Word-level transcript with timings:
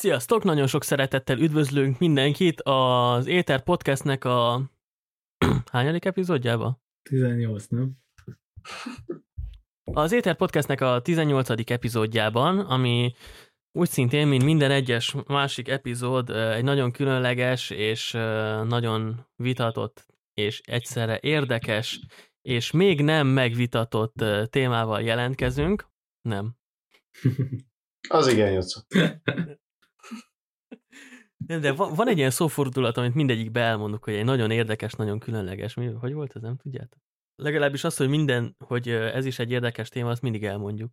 Sziasztok! 0.00 0.44
Nagyon 0.44 0.66
sok 0.66 0.84
szeretettel 0.84 1.38
üdvözlünk 1.38 1.98
mindenkit 1.98 2.60
az 2.60 3.26
Éter 3.26 3.62
Podcastnek 3.62 4.24
a 4.24 4.70
hányadik 5.72 6.04
epizódjába? 6.04 6.80
18, 7.02 7.66
nem? 7.66 7.92
Az 9.84 10.12
Éter 10.12 10.36
Podcastnek 10.36 10.80
a 10.80 11.00
18. 11.02 11.70
epizódjában, 11.70 12.58
ami 12.58 13.12
úgy 13.72 13.88
szintén, 13.88 14.26
mint 14.26 14.44
minden 14.44 14.70
egyes 14.70 15.16
másik 15.26 15.68
epizód, 15.68 16.30
egy 16.30 16.64
nagyon 16.64 16.90
különleges 16.90 17.70
és 17.70 18.10
nagyon 18.64 19.26
vitatott 19.36 20.06
és 20.34 20.60
egyszerre 20.60 21.18
érdekes 21.22 22.00
és 22.42 22.70
még 22.70 23.02
nem 23.02 23.26
megvitatott 23.26 24.24
témával 24.50 25.02
jelentkezünk. 25.02 25.86
Nem. 26.20 26.56
Az 28.08 28.26
igen, 28.28 28.52
Jocó. 28.52 28.80
De 31.58 31.72
van, 31.72 31.94
van 31.94 32.08
egy 32.08 32.18
ilyen 32.18 32.30
szófordulat, 32.30 32.96
amit 32.96 33.14
mindegyikbe 33.14 33.60
elmondok, 33.60 34.04
hogy 34.04 34.14
egy 34.14 34.24
nagyon 34.24 34.50
érdekes, 34.50 34.92
nagyon 34.92 35.18
különleges. 35.18 35.74
Mi, 35.74 35.86
hogy 35.86 36.12
volt 36.12 36.32
ez, 36.36 36.42
nem 36.42 36.56
tudjátok? 36.56 36.98
Legalábbis 37.36 37.84
az, 37.84 37.96
hogy 37.96 38.08
minden, 38.08 38.56
hogy 38.64 38.88
ez 38.88 39.24
is 39.24 39.38
egy 39.38 39.50
érdekes 39.50 39.88
téma, 39.88 40.10
azt 40.10 40.22
mindig 40.22 40.44
elmondjuk. 40.44 40.90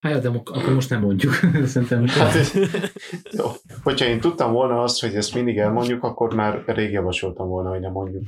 Hát, 0.00 0.22
de 0.22 0.28
akkor 0.28 0.74
most 0.74 0.90
nem 0.90 1.00
mondjuk. 1.00 1.32
Szerintem. 1.66 2.06
Hát, 2.06 2.52
jó. 3.30 3.44
Hogyha 3.82 4.06
én 4.06 4.20
tudtam 4.20 4.52
volna 4.52 4.82
azt, 4.82 5.00
hogy 5.00 5.14
ezt 5.14 5.34
mindig 5.34 5.58
elmondjuk, 5.58 6.02
akkor 6.02 6.34
már 6.34 6.62
rég 6.66 6.92
javasoltam 6.92 7.48
volna, 7.48 7.68
hogy 7.68 7.80
nem 7.80 7.92
mondjuk. 7.92 8.24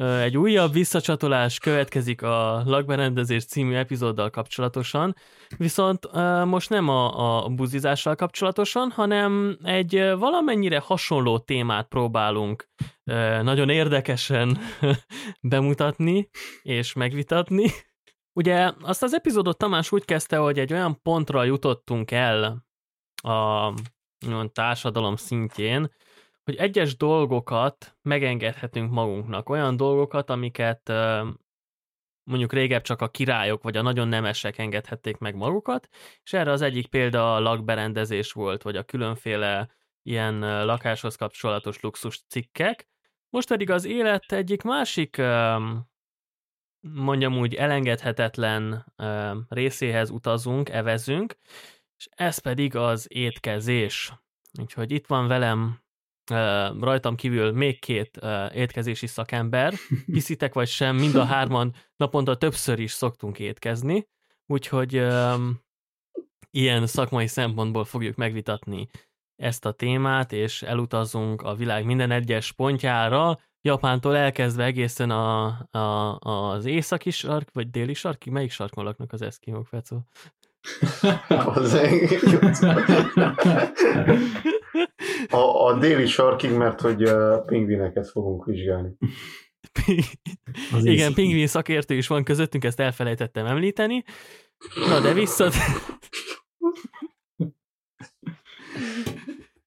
Egy 0.00 0.36
újabb 0.36 0.72
visszacsatolás 0.72 1.58
következik 1.58 2.22
a 2.22 2.62
lakberendezés 2.64 3.44
című 3.44 3.74
epizóddal 3.74 4.30
kapcsolatosan, 4.30 5.16
viszont 5.56 6.12
most 6.44 6.70
nem 6.70 6.88
a, 6.88 7.44
a 7.44 7.48
buzizással 7.48 8.14
kapcsolatosan, 8.14 8.90
hanem 8.90 9.58
egy 9.62 10.12
valamennyire 10.18 10.78
hasonló 10.78 11.38
témát 11.38 11.88
próbálunk 11.88 12.68
nagyon 13.42 13.68
érdekesen 13.68 14.58
bemutatni 15.40 16.28
és 16.62 16.92
megvitatni. 16.92 17.70
Ugye 18.32 18.72
azt 18.80 19.02
az 19.02 19.14
epizódot 19.14 19.58
Tamás 19.58 19.92
úgy 19.92 20.04
kezdte, 20.04 20.36
hogy 20.36 20.58
egy 20.58 20.72
olyan 20.72 21.00
pontra 21.02 21.44
jutottunk 21.44 22.10
el 22.10 22.64
a 23.22 23.72
társadalom 24.52 25.16
szintjén, 25.16 25.90
hogy 26.44 26.56
egyes 26.56 26.96
dolgokat 26.96 27.96
megengedhetünk 28.02 28.90
magunknak, 28.90 29.48
olyan 29.48 29.76
dolgokat, 29.76 30.30
amiket 30.30 30.92
mondjuk 32.24 32.52
régebb 32.52 32.82
csak 32.82 33.00
a 33.00 33.08
királyok 33.08 33.62
vagy 33.62 33.76
a 33.76 33.82
nagyon 33.82 34.08
nemesek 34.08 34.58
engedhették 34.58 35.18
meg 35.18 35.34
magukat, 35.34 35.88
és 36.22 36.32
erre 36.32 36.50
az 36.50 36.60
egyik 36.60 36.86
példa 36.86 37.34
a 37.34 37.40
lakberendezés 37.40 38.32
volt, 38.32 38.62
vagy 38.62 38.76
a 38.76 38.82
különféle 38.82 39.68
ilyen 40.02 40.64
lakáshoz 40.64 41.16
kapcsolatos 41.16 41.80
luxus 41.80 42.24
cikkek. 42.28 42.88
Most 43.30 43.48
pedig 43.48 43.70
az 43.70 43.84
élet 43.84 44.32
egyik 44.32 44.62
másik, 44.62 45.22
mondjam 46.80 47.38
úgy, 47.38 47.54
elengedhetetlen 47.54 48.92
részéhez 49.48 50.10
utazunk, 50.10 50.68
evezünk, 50.68 51.36
és 51.96 52.08
ez 52.10 52.38
pedig 52.38 52.76
az 52.76 53.06
étkezés. 53.10 54.12
Úgyhogy 54.60 54.90
itt 54.90 55.06
van 55.06 55.28
velem 55.28 55.83
rajtam 56.80 57.14
kívül 57.14 57.52
még 57.52 57.80
két 57.80 58.20
étkezési 58.54 59.06
szakember, 59.06 59.74
hiszitek 60.06 60.54
vagy 60.54 60.68
sem, 60.68 60.96
mind 60.96 61.14
a 61.14 61.24
hárman 61.24 61.74
naponta 61.96 62.36
többször 62.36 62.78
is 62.78 62.92
szoktunk 62.92 63.38
étkezni, 63.38 64.08
úgyhogy 64.46 65.06
ilyen 66.50 66.86
szakmai 66.86 67.26
szempontból 67.26 67.84
fogjuk 67.84 68.16
megvitatni 68.16 68.88
ezt 69.36 69.64
a 69.64 69.72
témát, 69.72 70.32
és 70.32 70.62
elutazunk 70.62 71.42
a 71.42 71.54
világ 71.54 71.84
minden 71.84 72.10
egyes 72.10 72.52
pontjára, 72.52 73.38
Japántól 73.66 74.16
elkezdve 74.16 74.64
egészen 74.64 75.10
a, 75.10 75.46
a, 75.70 76.18
az 76.18 76.64
északi 76.64 77.10
sark, 77.10 77.48
vagy 77.52 77.70
déli 77.70 77.94
sarkig, 77.94 78.32
melyik 78.32 78.50
sarkon 78.50 78.84
laknak 78.84 79.12
az 79.12 79.22
eszkimok, 79.22 79.66
Fecó? 79.66 80.02
A, 85.30 85.66
a 85.66 85.78
déli 85.78 86.06
sarkig, 86.06 86.50
mert 86.50 86.80
hogy 86.80 87.10
pingvineket 87.46 88.10
fogunk 88.10 88.44
vizsgálni. 88.44 88.96
Az 90.72 90.84
Igen, 90.84 90.94
északi. 90.94 91.14
pingvin 91.14 91.46
szakértő 91.46 91.94
is 91.94 92.06
van 92.06 92.24
közöttünk, 92.24 92.64
ezt 92.64 92.80
elfelejtettem 92.80 93.46
említeni. 93.46 94.04
Na 94.88 95.00
de 95.00 95.12
visszat... 95.12 95.54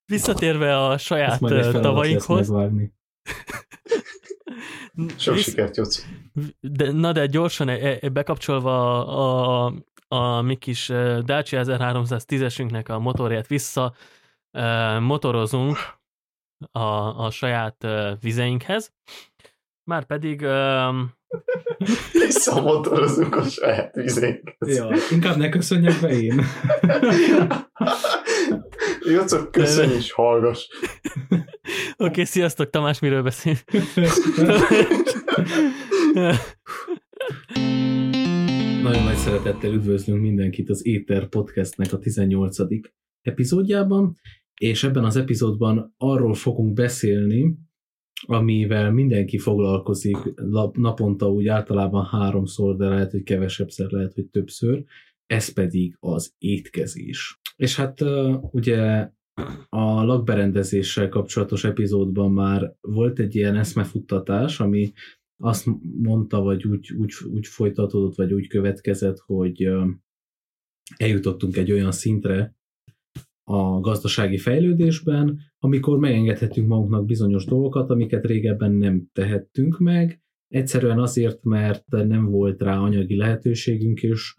Visszatérve 0.05 0.85
a 0.85 0.97
saját 0.97 1.39
tavainkhoz. 1.71 2.51
Sok 5.17 5.35
Visz... 5.35 5.43
sikert, 5.43 5.77
Jóci. 5.77 6.01
De, 6.59 6.91
na 6.91 7.11
de 7.11 7.25
gyorsan 7.25 7.69
e, 7.69 7.97
e, 8.01 8.09
bekapcsolva 8.09 9.05
a, 9.05 9.65
a, 9.65 9.73
a 10.07 10.41
mi 10.41 10.55
kis 10.55 10.87
Dacia 11.25 11.63
1310-esünknek 11.65 12.89
a 12.89 12.99
motorját 12.99 13.47
vissza, 13.47 13.93
motorozunk 14.99 15.77
a, 16.71 16.79
a 17.25 17.31
saját 17.31 17.87
vizeinkhez, 18.19 18.93
már 19.83 20.05
pedig 20.05 20.47
Visszamotorozunk 22.11 23.35
a 23.35 23.43
saját 23.43 23.95
vizeinkhez. 23.95 24.75
Ja, 24.75 24.89
inkább 25.11 25.37
ne 25.37 25.49
köszönjek 25.49 26.01
be 26.01 26.09
én. 26.09 26.41
Jó, 29.11 29.25
csak 29.25 29.51
köszönj 29.51 29.93
és 29.93 30.11
hallgass. 30.11 30.67
Oké, 31.29 31.43
okay, 31.97 32.25
sziasztok, 32.25 32.69
Tamás, 32.69 32.99
miről 32.99 33.23
beszél? 33.23 33.55
Nagyon 38.87 39.03
nagy 39.03 39.15
szeretettel 39.15 39.73
üdvözlünk 39.73 40.21
mindenkit 40.21 40.69
az 40.69 40.85
Éter 40.85 41.27
Podcastnek 41.27 41.93
a 41.93 41.97
18. 41.99 42.57
epizódjában, 43.21 44.15
és 44.61 44.83
ebben 44.83 45.03
az 45.05 45.15
epizódban 45.15 45.93
arról 45.97 46.33
fogunk 46.33 46.73
beszélni, 46.73 47.57
amivel 48.25 48.91
mindenki 48.91 49.37
foglalkozik 49.37 50.17
naponta 50.73 51.31
úgy 51.31 51.47
általában 51.47 52.05
háromszor, 52.05 52.75
de 52.75 52.87
lehet, 52.87 53.11
hogy 53.11 53.23
kevesebbszer, 53.23 53.89
lehet, 53.89 54.13
hogy 54.13 54.25
többször, 54.25 54.83
ez 55.25 55.53
pedig 55.53 55.95
az 55.99 56.33
étkezés. 56.37 57.39
És 57.55 57.75
hát 57.75 58.03
ugye 58.51 59.09
a 59.69 60.03
lakberendezéssel 60.03 61.09
kapcsolatos 61.09 61.63
epizódban 61.63 62.31
már 62.31 62.75
volt 62.81 63.19
egy 63.19 63.35
ilyen 63.35 63.55
eszmefuttatás, 63.55 64.59
ami 64.59 64.91
azt 65.37 65.65
mondta, 66.01 66.41
vagy 66.41 66.65
úgy, 66.65 66.91
úgy, 66.91 67.13
úgy 67.33 67.47
folytatódott, 67.47 68.15
vagy 68.15 68.33
úgy 68.33 68.47
következett, 68.47 69.17
hogy 69.17 69.69
eljutottunk 70.97 71.57
egy 71.57 71.71
olyan 71.71 71.91
szintre 71.91 72.55
a 73.43 73.79
gazdasági 73.79 74.37
fejlődésben, 74.37 75.39
amikor 75.59 75.97
megengedhetünk 75.97 76.67
magunknak 76.67 77.05
bizonyos 77.05 77.45
dolgokat, 77.45 77.89
amiket 77.89 78.25
régebben 78.25 78.71
nem 78.71 79.09
tehettünk 79.13 79.77
meg, 79.79 80.21
egyszerűen 80.47 80.99
azért, 80.99 81.43
mert 81.43 81.87
nem 81.87 82.25
volt 82.25 82.61
rá 82.61 82.79
anyagi 82.79 83.15
lehetőségünk, 83.15 84.03
és 84.03 84.35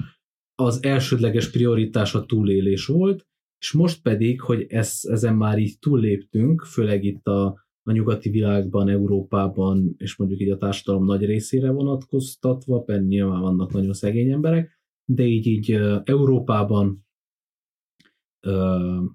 az 0.54 0.82
elsődleges 0.82 1.50
prioritás 1.50 2.14
a 2.14 2.24
túlélés 2.24 2.86
volt, 2.86 3.26
és 3.60 3.72
most 3.72 4.02
pedig, 4.02 4.40
hogy 4.40 4.66
ez, 4.68 5.00
ezen 5.02 5.36
már 5.36 5.58
így 5.58 5.78
túlléptünk, 5.78 6.62
főleg 6.62 7.04
itt 7.04 7.26
a, 7.26 7.67
a 7.88 7.92
nyugati 7.92 8.30
világban, 8.30 8.88
Európában, 8.88 9.94
és 9.96 10.16
mondjuk 10.16 10.40
így 10.40 10.50
a 10.50 10.56
társadalom 10.56 11.04
nagy 11.04 11.24
részére 11.24 11.70
vonatkoztatva, 11.70 12.82
mert 12.86 13.06
nyilván 13.06 13.40
vannak 13.40 13.72
nagyon 13.72 13.92
szegény 13.92 14.30
emberek, 14.30 14.80
de 15.04 15.24
így, 15.24 15.46
így 15.46 15.70
Európában 16.04 17.06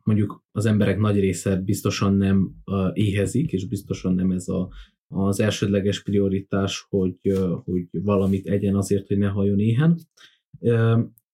mondjuk 0.03 0.44
az 0.51 0.65
emberek 0.65 1.00
nagy 1.00 1.19
része 1.19 1.56
biztosan 1.56 2.15
nem 2.15 2.51
éhezik, 2.94 3.51
és 3.51 3.68
biztosan 3.68 4.15
nem 4.15 4.31
ez 4.31 4.48
a, 4.48 4.69
az 5.07 5.39
elsődleges 5.39 6.03
prioritás, 6.03 6.86
hogy, 6.89 7.18
hogy 7.63 7.88
valamit 7.92 8.48
egyen 8.48 8.75
azért, 8.75 9.07
hogy 9.07 9.18
ne 9.18 9.27
hajjon 9.27 9.59
éhen. 9.59 10.00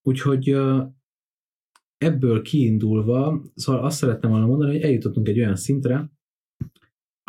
Úgyhogy 0.01 0.55
ebből 1.97 2.41
kiindulva, 2.41 3.43
szóval 3.55 3.83
azt 3.83 3.97
szerettem 3.97 4.29
volna 4.29 4.45
mondani, 4.45 4.71
hogy 4.71 4.81
eljutottunk 4.81 5.27
egy 5.27 5.39
olyan 5.39 5.55
szintre, 5.55 6.11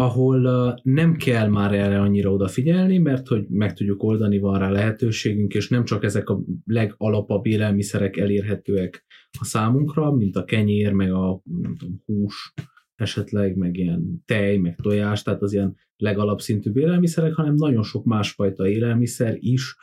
ahol 0.00 0.74
nem 0.82 1.16
kell 1.16 1.48
már 1.48 1.74
erre 1.74 2.00
annyira 2.00 2.32
odafigyelni, 2.32 2.98
mert 2.98 3.28
hogy 3.28 3.48
meg 3.48 3.74
tudjuk 3.74 4.02
oldani, 4.02 4.38
van 4.38 4.58
rá 4.58 4.70
lehetőségünk, 4.70 5.54
és 5.54 5.68
nem 5.68 5.84
csak 5.84 6.04
ezek 6.04 6.28
a 6.28 6.40
legalapabb 6.64 7.46
élelmiszerek 7.46 8.16
elérhetőek 8.16 9.04
a 9.40 9.44
számunkra, 9.44 10.12
mint 10.12 10.36
a 10.36 10.44
kenyér, 10.44 10.92
meg 10.92 11.12
a 11.12 11.42
nem 11.44 11.76
tudom, 11.76 12.02
hús, 12.04 12.52
esetleg, 12.94 13.56
meg 13.56 13.76
ilyen 13.76 14.22
tej, 14.24 14.56
meg 14.56 14.76
tojás, 14.82 15.22
tehát 15.22 15.42
az 15.42 15.52
ilyen 15.52 15.76
legalapszintű 15.96 16.72
élelmiszerek, 16.74 17.34
hanem 17.34 17.54
nagyon 17.54 17.82
sok 17.82 18.04
másfajta 18.04 18.68
élelmiszer 18.68 19.36
is. 19.38 19.76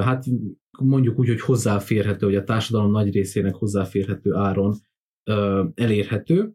Hát 0.00 0.24
mondjuk 0.78 1.18
úgy, 1.18 1.28
hogy 1.28 1.40
hozzáférhető, 1.40 2.26
hogy 2.26 2.36
a 2.36 2.44
társadalom 2.44 2.90
nagy 2.90 3.12
részének 3.12 3.54
hozzáférhető 3.54 4.34
áron 4.34 4.74
elérhető, 5.74 6.54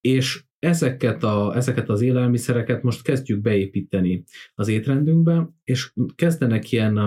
és 0.00 0.44
ezeket, 0.62 1.22
a, 1.22 1.56
ezeket 1.56 1.88
az 1.88 2.00
élelmiszereket 2.00 2.82
most 2.82 3.02
kezdjük 3.02 3.40
beépíteni 3.40 4.24
az 4.54 4.68
étrendünkbe, 4.68 5.48
és 5.64 5.92
kezdenek 6.14 6.72
ilyen 6.72 6.98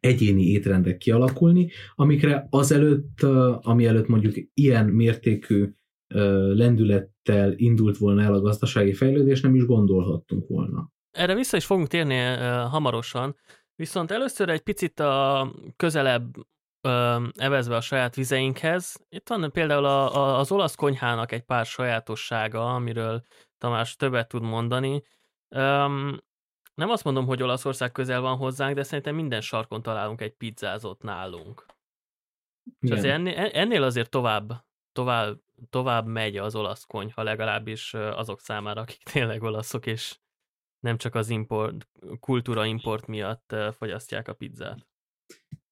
egyéni 0.00 0.42
étrendek 0.42 0.96
kialakulni, 0.96 1.70
amikre 1.94 2.46
azelőtt, 2.50 3.22
ami 3.60 3.86
előtt 3.86 4.06
mondjuk 4.06 4.34
ilyen 4.54 4.86
mértékű 4.86 5.68
lendülettel 6.54 7.52
indult 7.56 7.96
volna 7.96 8.22
el 8.22 8.34
a 8.34 8.40
gazdasági 8.40 8.92
fejlődés, 8.92 9.40
nem 9.40 9.54
is 9.54 9.64
gondolhattunk 9.64 10.48
volna. 10.48 10.90
Erre 11.10 11.34
vissza 11.34 11.56
is 11.56 11.64
fogunk 11.64 11.88
térni 11.88 12.16
hamarosan, 12.70 13.36
viszont 13.76 14.10
először 14.10 14.48
egy 14.48 14.62
picit 14.62 15.00
a 15.00 15.52
közelebb 15.76 16.34
evezve 17.34 17.76
a 17.76 17.80
saját 17.80 18.14
vizeinkhez. 18.14 19.06
Itt 19.08 19.28
van 19.28 19.52
például 19.52 19.84
a, 19.84 20.16
a, 20.16 20.38
az 20.38 20.52
olasz 20.52 20.74
konyhának 20.74 21.32
egy 21.32 21.42
pár 21.42 21.66
sajátossága, 21.66 22.74
amiről 22.74 23.22
Tamás 23.58 23.96
többet 23.96 24.28
tud 24.28 24.42
mondani. 24.42 25.02
Um, 25.48 26.18
nem 26.74 26.90
azt 26.90 27.04
mondom, 27.04 27.26
hogy 27.26 27.42
Olaszország 27.42 27.92
közel 27.92 28.20
van 28.20 28.36
hozzánk, 28.36 28.74
de 28.74 28.82
szerintem 28.82 29.14
minden 29.14 29.40
sarkon 29.40 29.82
találunk 29.82 30.20
egy 30.20 30.34
pizzázót 30.34 31.02
nálunk. 31.02 31.66
És 32.80 32.90
azért 32.90 33.14
ennél, 33.14 33.36
ennél 33.36 33.82
azért 33.82 34.10
tovább, 34.10 34.64
tovább, 34.92 35.40
tovább 35.70 36.06
megy 36.06 36.36
az 36.36 36.54
olasz 36.54 36.84
konyha, 36.84 37.22
legalábbis 37.22 37.94
azok 37.94 38.40
számára, 38.40 38.80
akik 38.80 39.02
tényleg 39.02 39.42
olaszok, 39.42 39.86
és 39.86 40.18
nem 40.80 40.96
csak 40.96 41.14
az 41.14 41.28
import, 41.28 41.88
kultúra 42.20 42.64
import 42.64 43.06
miatt 43.06 43.54
fogyasztják 43.76 44.28
a 44.28 44.32
pizzát. 44.32 44.86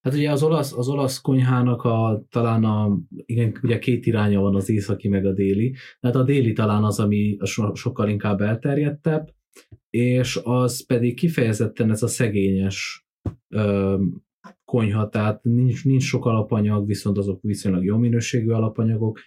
Hát 0.01 0.13
ugye 0.13 0.31
az 0.31 0.43
olasz, 0.43 0.77
az 0.77 0.89
olasz 0.89 1.21
konyhának 1.21 1.83
a, 1.83 2.23
talán 2.29 2.63
a, 2.63 2.97
igen, 3.25 3.59
ugye 3.63 3.79
két 3.79 4.05
iránya 4.05 4.39
van, 4.41 4.55
az 4.55 4.69
északi 4.69 5.07
meg 5.07 5.25
a 5.25 5.33
déli. 5.33 5.75
Tehát 5.99 6.15
a 6.15 6.23
déli 6.23 6.53
talán 6.53 6.83
az, 6.83 6.99
ami 6.99 7.37
so, 7.43 7.75
sokkal 7.75 8.09
inkább 8.09 8.41
elterjedtebb, 8.41 9.33
és 9.89 10.39
az 10.43 10.85
pedig 10.85 11.15
kifejezetten 11.15 11.89
ez 11.89 12.03
a 12.03 12.07
szegényes 12.07 13.05
ö, 13.47 13.97
konyha, 14.65 15.09
tehát 15.09 15.43
nincs, 15.43 15.85
nincs 15.85 16.03
sok 16.03 16.25
alapanyag, 16.25 16.87
viszont 16.87 17.17
azok 17.17 17.41
viszonylag 17.41 17.83
jó 17.83 17.97
minőségű 17.97 18.49
alapanyagok, 18.49 19.19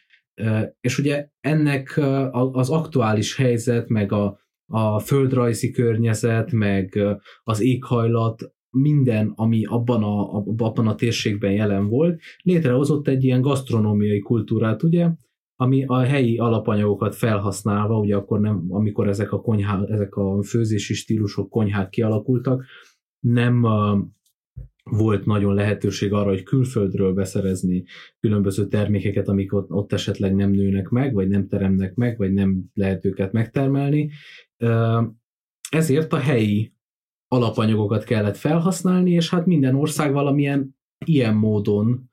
és 0.80 0.98
ugye 0.98 1.28
ennek 1.40 2.00
az 2.30 2.70
aktuális 2.70 3.36
helyzet, 3.36 3.88
meg 3.88 4.12
a, 4.12 4.38
a 4.66 4.98
földrajzi 4.98 5.70
környezet, 5.70 6.52
meg 6.52 6.98
az 7.42 7.60
éghajlat, 7.60 8.52
minden, 8.74 9.32
ami 9.36 9.64
abban 9.64 10.02
a, 10.02 10.42
abban 10.56 10.86
a 10.86 10.94
térségben 10.94 11.52
jelen 11.52 11.88
volt, 11.88 12.20
létrehozott 12.42 13.08
egy 13.08 13.24
ilyen 13.24 13.40
gasztronómiai 13.40 14.18
kultúrát, 14.18 14.82
ugye, 14.82 15.10
ami 15.56 15.84
a 15.84 15.98
helyi 15.98 16.38
alapanyagokat 16.38 17.14
felhasználva, 17.14 17.98
ugye 17.98 18.16
akkor 18.16 18.40
nem, 18.40 18.64
amikor 18.68 19.08
ezek 19.08 19.32
a 19.32 19.40
konyhá, 19.40 19.84
ezek 19.88 20.14
a 20.14 20.42
főzési 20.42 20.94
stílusok, 20.94 21.50
konyhák 21.50 21.88
kialakultak, 21.88 22.64
nem 23.20 23.66
volt 24.90 25.26
nagyon 25.26 25.54
lehetőség 25.54 26.12
arra, 26.12 26.28
hogy 26.28 26.42
külföldről 26.42 27.12
beszerezni 27.12 27.84
különböző 28.20 28.68
termékeket, 28.68 29.28
amik 29.28 29.54
ott, 29.54 29.70
ott 29.70 29.92
esetleg 29.92 30.34
nem 30.34 30.50
nőnek 30.50 30.88
meg, 30.88 31.14
vagy 31.14 31.28
nem 31.28 31.48
teremnek 31.48 31.94
meg, 31.94 32.18
vagy 32.18 32.32
nem 32.32 32.64
lehet 32.74 33.04
őket 33.04 33.32
megtermelni. 33.32 34.10
Ezért 35.70 36.12
a 36.12 36.16
helyi 36.16 36.74
alapanyagokat 37.34 38.04
kellett 38.04 38.36
felhasználni, 38.36 39.10
és 39.10 39.30
hát 39.30 39.46
minden 39.46 39.74
ország 39.74 40.12
valamilyen 40.12 40.76
ilyen 41.06 41.34
módon 41.34 42.10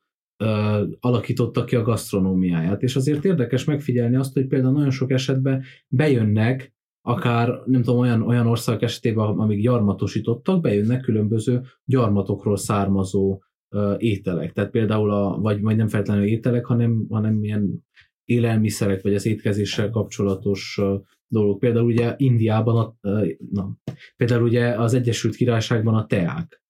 alakította 1.00 1.64
ki 1.64 1.76
a 1.76 1.82
gasztronómiáját. 1.82 2.82
És 2.82 2.96
azért 2.96 3.26
érdekes 3.26 3.64
megfigyelni 3.64 4.16
azt, 4.16 4.34
hogy 4.34 4.48
például 4.48 4.74
nagyon 4.74 4.92
sok 4.92 5.12
esetben 5.12 5.64
bejönnek 5.88 6.74
akár 7.02 7.62
nem 7.66 7.82
tudom, 7.82 8.00
olyan, 8.00 8.22
olyan 8.22 8.48
országok 8.48 8.82
esetében, 8.82 9.26
amíg 9.26 9.62
gyarmatosítottak, 9.62 10.62
bejönnek 10.62 11.02
különböző 11.02 11.62
gyarmatokról 11.86 12.58
származó 12.58 13.42
uh, 13.70 13.96
ételek. 13.98 14.52
Tehát 14.52 14.72
például, 14.72 15.12
a, 15.12 15.38
vagy, 15.40 15.62
vagy 15.62 15.76
nem 15.76 15.88
feltétlenül 15.88 16.28
ételek, 16.28 16.66
hanem, 16.66 17.06
hanem 17.10 17.44
ilyen 17.44 17.86
élelmiszerek, 18.26 19.02
vagy 19.02 19.16
az 19.16 19.26
étkezéssel 19.26 19.90
kapcsolatos 19.90 20.82
dolgok. 21.31 21.60
Például 21.60 21.86
ugye 21.86 22.13
Indiában, 22.18 22.75
a, 22.78 23.10
na, 23.51 23.78
például 24.16 24.44
ugye 24.44 24.80
az 24.80 24.94
Egyesült 24.94 25.36
Királyságban 25.36 25.95
a 25.95 26.06
teák 26.06 26.62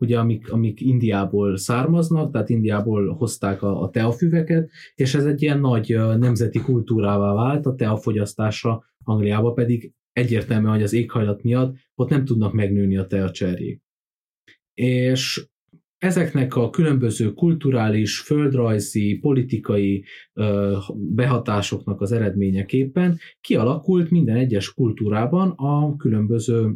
ugye 0.00 0.18
amik, 0.18 0.52
amik 0.52 0.80
Indiából 0.80 1.56
származnak, 1.56 2.32
tehát 2.32 2.48
Indiából 2.48 3.14
hozták 3.14 3.62
a, 3.62 3.82
a 3.82 3.90
teafüveket, 3.90 4.70
és 4.94 5.14
ez 5.14 5.26
egy 5.26 5.42
ilyen 5.42 5.60
nagy 5.60 5.96
nemzeti 6.18 6.58
kultúrává 6.58 7.32
vált, 7.32 7.66
a 7.66 7.74
teafogyasztása 7.74 8.84
Angliába 9.04 9.52
pedig 9.52 9.92
egyértelmű, 10.12 10.68
hogy 10.68 10.82
az 10.82 10.92
éghajlat 10.92 11.42
miatt 11.42 11.76
ott 11.94 12.08
nem 12.08 12.24
tudnak 12.24 12.52
megnőni 12.52 12.96
a 12.96 13.06
teacserjék. 13.06 13.82
És 14.74 15.48
ezeknek 15.98 16.56
a 16.56 16.70
különböző 16.70 17.32
kulturális, 17.32 18.20
földrajzi, 18.20 19.18
politikai 19.20 20.04
behatásoknak 20.94 22.00
az 22.00 22.12
eredményeképpen 22.12 23.18
kialakult 23.40 24.10
minden 24.10 24.36
egyes 24.36 24.74
kultúrában 24.74 25.50
a 25.50 25.96
különböző 25.96 26.74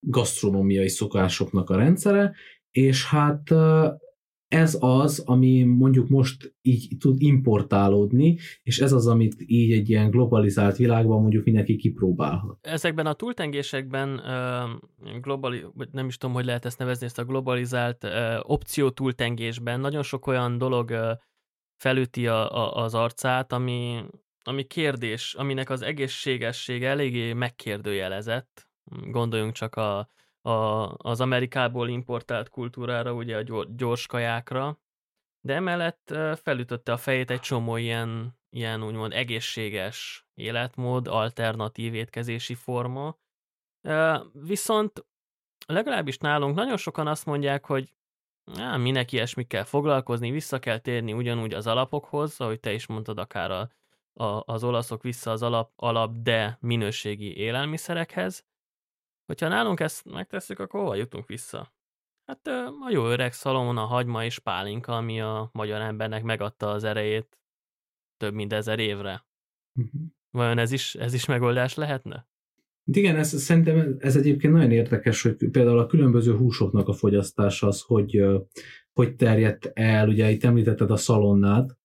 gasztronómiai 0.00 0.88
szokásoknak 0.88 1.70
a 1.70 1.76
rendszere, 1.76 2.34
és 2.70 3.06
hát 3.06 3.42
ez 4.52 4.76
az, 4.80 5.18
ami 5.18 5.62
mondjuk 5.62 6.08
most 6.08 6.54
így 6.62 6.96
tud 6.98 7.22
importálódni, 7.22 8.38
és 8.62 8.80
ez 8.80 8.92
az, 8.92 9.06
amit 9.06 9.34
így 9.46 9.72
egy 9.72 9.90
ilyen 9.90 10.10
globalizált 10.10 10.76
világban 10.76 11.20
mondjuk 11.20 11.44
mindenki 11.44 11.76
kipróbálhat. 11.76 12.58
Ezekben 12.60 13.06
a 13.06 13.12
túltengésekben, 13.12 14.20
globali, 15.20 15.64
nem 15.92 16.06
is 16.06 16.16
tudom, 16.16 16.34
hogy 16.34 16.44
lehet 16.44 16.64
ezt 16.64 16.78
nevezni, 16.78 17.06
ezt 17.06 17.18
a 17.18 17.24
globalizált 17.24 18.06
opció 18.42 18.90
túltengésben 18.90 19.80
nagyon 19.80 20.02
sok 20.02 20.26
olyan 20.26 20.58
dolog 20.58 21.18
felüti 21.76 22.26
a, 22.26 22.56
a, 22.56 22.82
az 22.82 22.94
arcát, 22.94 23.52
ami, 23.52 24.00
ami 24.42 24.64
kérdés, 24.64 25.34
aminek 25.34 25.70
az 25.70 25.82
egészségessége 25.82 26.88
eléggé 26.88 27.32
megkérdőjelezett, 27.32 28.70
Gondoljunk 29.10 29.52
csak 29.52 29.76
a, 29.76 30.08
a, 30.42 30.88
az 30.96 31.20
Amerikából 31.20 31.88
importált 31.88 32.48
kultúrára, 32.48 33.12
ugye 33.12 33.36
a 33.36 33.64
gyors 33.64 34.06
kajákra, 34.06 34.80
de 35.40 35.54
emellett 35.54 36.14
felütötte 36.34 36.92
a 36.92 36.96
fejét 36.96 37.30
egy 37.30 37.40
csomó 37.40 37.76
ilyen, 37.76 38.38
ilyen 38.50 38.84
úgymond 38.84 39.12
egészséges 39.12 40.26
életmód, 40.34 41.06
alternatív 41.06 41.94
étkezési 41.94 42.54
forma. 42.54 43.18
Viszont 44.32 45.06
legalábbis 45.66 46.18
nálunk 46.18 46.54
nagyon 46.54 46.76
sokan 46.76 47.06
azt 47.06 47.26
mondják, 47.26 47.66
hogy 47.66 47.94
á, 48.58 48.76
minek 48.76 49.12
ilyesmikkel 49.12 49.64
foglalkozni, 49.64 50.30
vissza 50.30 50.58
kell 50.58 50.78
térni 50.78 51.12
ugyanúgy 51.12 51.54
az 51.54 51.66
alapokhoz, 51.66 52.40
ahogy 52.40 52.60
te 52.60 52.72
is 52.72 52.86
mondtad, 52.86 53.18
akár 53.18 53.50
a, 53.50 53.70
a, 54.24 54.42
az 54.52 54.64
olaszok 54.64 55.02
vissza 55.02 55.30
az 55.30 55.42
alap, 55.42 55.72
alap, 55.76 56.16
de 56.16 56.56
minőségi 56.60 57.36
élelmiszerekhez, 57.36 58.44
Hogyha 59.26 59.48
nálunk 59.48 59.80
ezt 59.80 60.04
megtesszük, 60.04 60.58
akkor 60.58 60.80
hova 60.80 60.94
jutunk 60.94 61.26
vissza? 61.26 61.72
Hát 62.24 62.46
a 62.46 62.90
jó 62.90 63.06
öreg 63.06 63.32
szalon, 63.32 63.76
a 63.76 63.84
hagyma 63.84 64.24
és 64.24 64.38
pálinka, 64.38 64.96
ami 64.96 65.20
a 65.20 65.50
magyar 65.52 65.80
embernek 65.80 66.22
megadta 66.22 66.70
az 66.70 66.84
erejét 66.84 67.38
több 68.16 68.34
mint 68.34 68.52
ezer 68.52 68.78
évre. 68.78 69.26
Uh-huh. 69.74 70.02
Vajon 70.30 70.58
ez 70.58 70.72
is, 70.72 70.94
ez 70.94 71.14
is 71.14 71.24
megoldás 71.24 71.74
lehetne? 71.74 72.30
Igen, 72.84 73.16
ez, 73.16 73.40
szerintem 73.42 73.96
ez 73.98 74.16
egyébként 74.16 74.52
nagyon 74.52 74.70
érdekes, 74.70 75.22
hogy 75.22 75.50
például 75.50 75.78
a 75.78 75.86
különböző 75.86 76.36
húsoknak 76.36 76.88
a 76.88 76.92
fogyasztása 76.92 77.66
az, 77.66 77.80
hogy, 77.80 78.24
hogy 78.92 79.14
terjedt 79.16 79.70
el, 79.74 80.08
ugye 80.08 80.30
itt 80.30 80.44
említetted 80.44 80.90
a 80.90 80.96
szalonnát, 80.96 81.78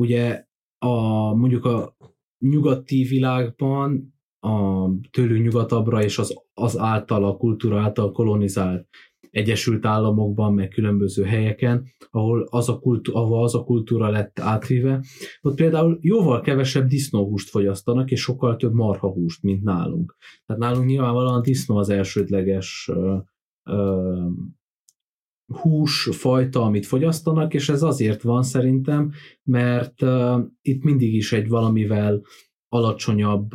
ugye 0.00 0.46
a, 0.78 0.94
mondjuk 1.34 1.64
a 1.64 1.96
nyugati 2.38 3.04
világban 3.04 4.17
a 4.40 4.88
tőlünk 5.10 5.44
nyugatabbra 5.44 6.02
és 6.02 6.18
az, 6.18 6.34
az 6.54 6.78
által, 6.78 7.24
a 7.24 7.36
kultúra 7.36 7.80
által 7.80 8.12
kolonizált 8.12 8.88
Egyesült 9.30 9.86
Államokban, 9.86 10.54
meg 10.54 10.68
különböző 10.68 11.24
helyeken, 11.24 11.84
ahol 12.10 12.46
az 12.50 12.68
a, 12.68 12.78
kultúra, 12.78 13.18
ahol 13.20 13.42
az 13.42 13.54
a 13.54 13.64
kultúra 13.64 14.08
lett 14.08 14.38
átvive, 14.38 15.04
ott 15.40 15.54
például 15.54 15.98
jóval 16.00 16.40
kevesebb 16.40 16.88
disznóhúst 16.88 17.50
fogyasztanak, 17.50 18.10
és 18.10 18.20
sokkal 18.20 18.56
több 18.56 18.72
marhahúst, 18.72 19.42
mint 19.42 19.62
nálunk. 19.62 20.16
Tehát 20.46 20.62
nálunk 20.62 20.86
nyilvánvalóan 20.86 21.42
disznó 21.42 21.76
az 21.76 21.88
elsődleges 21.88 22.90
ö, 22.92 23.16
ö, 23.70 24.26
hús 25.48 26.08
fajta, 26.12 26.62
amit 26.62 26.86
fogyasztanak, 26.86 27.54
és 27.54 27.68
ez 27.68 27.82
azért 27.82 28.22
van 28.22 28.42
szerintem, 28.42 29.12
mert 29.42 30.02
uh, 30.02 30.40
itt 30.62 30.82
mindig 30.82 31.14
is 31.14 31.32
egy 31.32 31.48
valamivel 31.48 32.22
alacsonyabb 32.68 33.50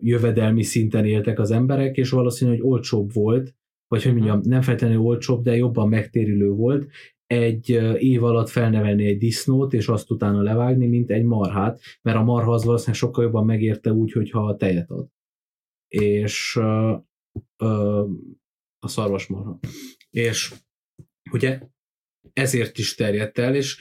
jövedelmi 0.00 0.62
szinten 0.62 1.04
éltek 1.04 1.38
az 1.38 1.50
emberek, 1.50 1.96
és 1.96 2.10
valószínű, 2.10 2.50
hogy 2.50 2.60
olcsóbb 2.62 3.12
volt 3.12 3.54
vagy 3.88 4.02
hogy 4.02 4.14
mondjam, 4.14 4.40
nem 4.44 4.62
feltétlenül 4.62 5.02
olcsóbb, 5.02 5.42
de 5.42 5.56
jobban 5.56 5.88
megtérülő 5.88 6.50
volt 6.50 6.90
egy 7.26 7.70
év 7.98 8.24
alatt 8.24 8.48
felnevelni 8.48 9.06
egy 9.06 9.18
disznót, 9.18 9.72
és 9.72 9.88
azt 9.88 10.10
utána 10.10 10.42
levágni, 10.42 10.86
mint 10.86 11.10
egy 11.10 11.24
marhát, 11.24 11.80
mert 12.02 12.16
a 12.16 12.22
marha 12.22 12.52
az 12.52 12.64
valószínűleg 12.64 13.00
sokkal 13.00 13.24
jobban 13.24 13.44
megérte 13.44 13.92
úgy, 13.92 14.12
hogyha 14.12 14.46
a 14.46 14.56
tejet 14.56 14.90
ad. 14.90 15.08
És 15.88 16.56
uh, 16.56 17.00
uh, 17.58 18.10
a 18.78 18.88
szarvasmarha. 18.88 19.58
És 20.10 20.54
ugye 21.30 21.60
ezért 22.32 22.78
is 22.78 22.94
terjedt 22.94 23.38
el, 23.38 23.54
és 23.54 23.78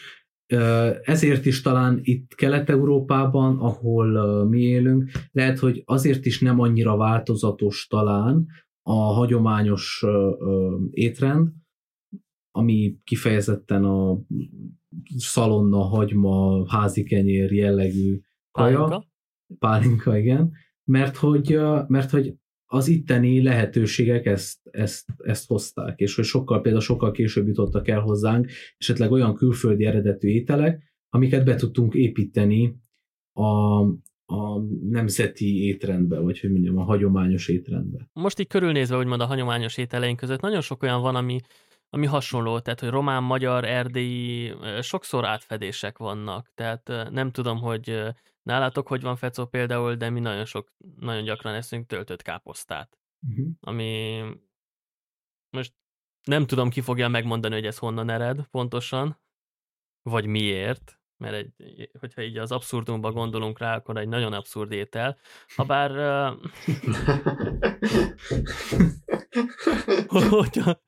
ezért 1.04 1.46
is 1.46 1.62
talán 1.62 2.00
itt 2.02 2.36
Kelet-Európában, 2.36 3.60
ahol 3.60 4.46
mi 4.46 4.62
élünk, 4.62 5.12
lehet, 5.32 5.60
hogy 5.60 5.82
azért 5.86 6.26
is 6.26 6.40
nem 6.40 6.60
annyira 6.60 6.98
változatos 6.98 7.88
talán 7.90 8.46
a 8.82 8.94
hagyományos 8.94 10.06
étrend, 10.90 11.52
ami 12.52 12.98
kifejezetten 13.04 13.84
a 13.84 14.20
szalonna, 15.18 15.78
hagyma, 15.78 16.66
házi 16.70 17.04
kenyér 17.04 17.52
jellegű 17.52 18.20
kaja. 18.52 18.84
Pálinka. 18.84 19.06
Pálinka, 19.60 20.18
igen. 20.18 20.52
Mert 20.84 21.16
hogy, 21.16 21.60
mert 21.88 22.10
hogy 22.10 22.36
az 22.76 22.88
itteni 22.88 23.44
lehetőségek 23.44 24.26
ezt, 24.26 24.60
ezt, 24.72 25.06
ezt 25.18 25.48
hozták, 25.48 26.00
és 26.00 26.16
hogy 26.16 26.26
sokkal, 26.26 26.62
például 26.62 26.84
sokkal 26.84 27.12
később 27.12 27.48
jutottak 27.48 27.88
el 27.88 28.00
hozzánk 28.00 28.50
esetleg 28.78 29.12
olyan 29.12 29.36
külföldi 29.36 29.86
eredetű 29.86 30.28
ételek, 30.28 30.94
amiket 31.10 31.46
be 31.46 31.56
tudtunk 31.56 31.94
építeni 31.94 32.76
a, 33.34 33.80
a 34.26 34.60
nemzeti 34.90 35.66
étrendbe, 35.66 36.20
vagy 36.20 36.40
hogy 36.40 36.52
mondjam, 36.52 36.78
a 36.78 36.84
hagyományos 36.84 37.48
étrendbe. 37.48 38.10
Most 38.14 38.40
így 38.40 38.48
körülnézve, 38.48 38.98
úgymond 38.98 39.22
a 39.22 39.26
hagyományos 39.26 39.78
ételeink 39.78 40.18
között 40.18 40.42
nagyon 40.42 40.62
sok 40.62 40.84
olyan 40.84 41.02
van, 41.02 41.16
ami, 41.16 41.40
ami 41.90 42.06
hasonló, 42.06 42.60
tehát 42.60 42.80
hogy 42.80 42.90
román, 42.90 43.24
magyar, 43.24 43.66
erdélyi, 43.66 44.54
sokszor 44.82 45.26
átfedések 45.26 45.98
vannak, 45.98 46.52
tehát 46.56 46.92
nem 47.12 47.32
tudom, 47.32 47.58
hogy 47.58 48.02
nálatok 48.46 48.88
hogy 48.88 49.02
van 49.02 49.16
Fecó 49.16 49.46
például, 49.46 49.96
de 49.96 50.10
mi 50.10 50.20
nagyon 50.20 50.46
sok, 50.46 50.74
nagyon 51.00 51.24
gyakran 51.24 51.54
eszünk 51.54 51.88
töltött 51.88 52.22
káposztát, 52.22 52.98
uh-huh. 53.30 53.48
ami 53.60 54.22
most 55.50 55.74
nem 56.24 56.46
tudom, 56.46 56.70
ki 56.70 56.82
fogja 56.82 57.08
megmondani, 57.08 57.54
hogy 57.54 57.66
ez 57.66 57.78
honnan 57.78 58.10
ered 58.10 58.48
pontosan, 58.52 59.22
vagy 60.02 60.26
miért, 60.26 61.00
mert 61.18 61.36
egy, 61.36 61.90
hogyha 62.00 62.22
így 62.22 62.38
az 62.38 62.52
abszurdumba 62.52 63.12
gondolunk 63.12 63.60
rá, 63.60 63.76
akkor 63.76 63.98
egy 63.98 64.08
nagyon 64.08 64.34
abszurd 64.34 64.72
étel. 64.72 65.18
Habár 65.56 65.92
hogyha, 70.30 70.82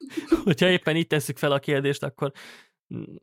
hogyha 0.44 0.70
éppen 0.70 0.96
itt 0.96 1.10
tesszük 1.10 1.38
fel 1.38 1.52
a 1.52 1.60
kérdést, 1.60 2.04
akkor 2.04 2.32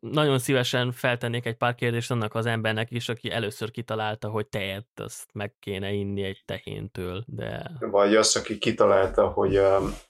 nagyon 0.00 0.38
szívesen 0.38 0.92
feltennék 0.92 1.46
egy 1.46 1.56
pár 1.56 1.74
kérdést 1.74 2.10
annak 2.10 2.34
az 2.34 2.46
embernek 2.46 2.90
is, 2.90 3.08
aki 3.08 3.30
először 3.30 3.70
kitalálta, 3.70 4.28
hogy 4.28 4.46
tejet 4.46 4.86
azt 4.94 5.28
meg 5.32 5.54
kéne 5.58 5.92
inni 5.92 6.22
egy 6.22 6.42
tehéntől, 6.44 7.24
de... 7.26 7.70
Vagy 7.78 8.14
az, 8.16 8.36
aki 8.36 8.58
kitalálta, 8.58 9.28
hogy 9.28 9.60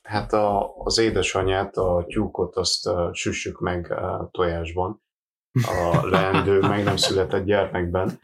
hát 0.03 0.33
a, 0.33 0.75
az 0.77 0.99
édesanyját, 0.99 1.77
a 1.77 2.05
tyúkot 2.09 2.57
azt 2.57 2.91
süssük 3.13 3.61
meg 3.61 3.95
tojásban, 4.31 5.03
a 5.63 6.07
leendő, 6.07 6.61
meg 6.61 6.85
nem 6.85 6.97
született 6.97 7.45
gyermekben. 7.45 8.19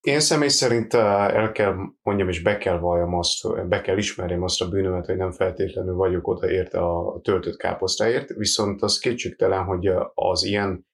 Én 0.00 0.20
személy 0.20 0.48
szerint 0.48 0.94
el 0.94 1.52
kell 1.52 1.74
mondjam, 2.02 2.28
és 2.28 2.42
be 2.42 2.58
kell 2.58 2.78
valljam 2.78 3.14
azt, 3.14 3.68
be 3.68 3.80
kell 3.80 3.96
ismerjem 3.96 4.42
azt 4.42 4.60
a 4.60 4.68
bűnömet, 4.68 5.06
hogy 5.06 5.16
nem 5.16 5.32
feltétlenül 5.32 5.94
vagyok 5.94 6.28
oda 6.28 6.50
érte 6.50 6.78
a 6.78 7.20
töltött 7.22 7.56
káposztáért, 7.56 8.28
viszont 8.28 8.82
az 8.82 8.98
kétségtelen, 8.98 9.64
hogy 9.64 9.90
az 10.14 10.44
ilyen 10.44 10.86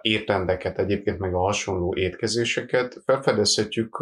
étrendeket, 0.00 0.78
egyébként 0.78 1.18
meg 1.18 1.34
a 1.34 1.38
hasonló 1.38 1.94
étkezéseket 1.96 3.02
felfedezhetjük 3.04 3.98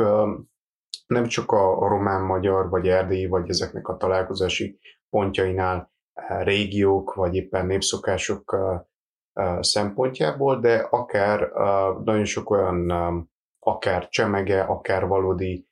nem 1.07 1.27
csak 1.27 1.53
a 1.53 1.89
román-magyar, 1.89 2.69
vagy 2.69 2.89
erdélyi, 2.89 3.27
vagy 3.27 3.49
ezeknek 3.49 3.89
a 3.89 3.97
találkozási 3.97 4.79
pontjainál, 5.11 5.95
régiók, 6.43 7.15
vagy 7.15 7.35
éppen 7.35 7.67
népszokások 7.67 8.57
szempontjából, 9.61 10.61
de 10.61 10.77
akár 10.77 11.51
nagyon 12.05 12.25
sok 12.25 12.51
olyan 12.51 12.91
akár 13.67 14.09
csemege, 14.09 14.61
akár 14.61 15.07
valódi 15.07 15.69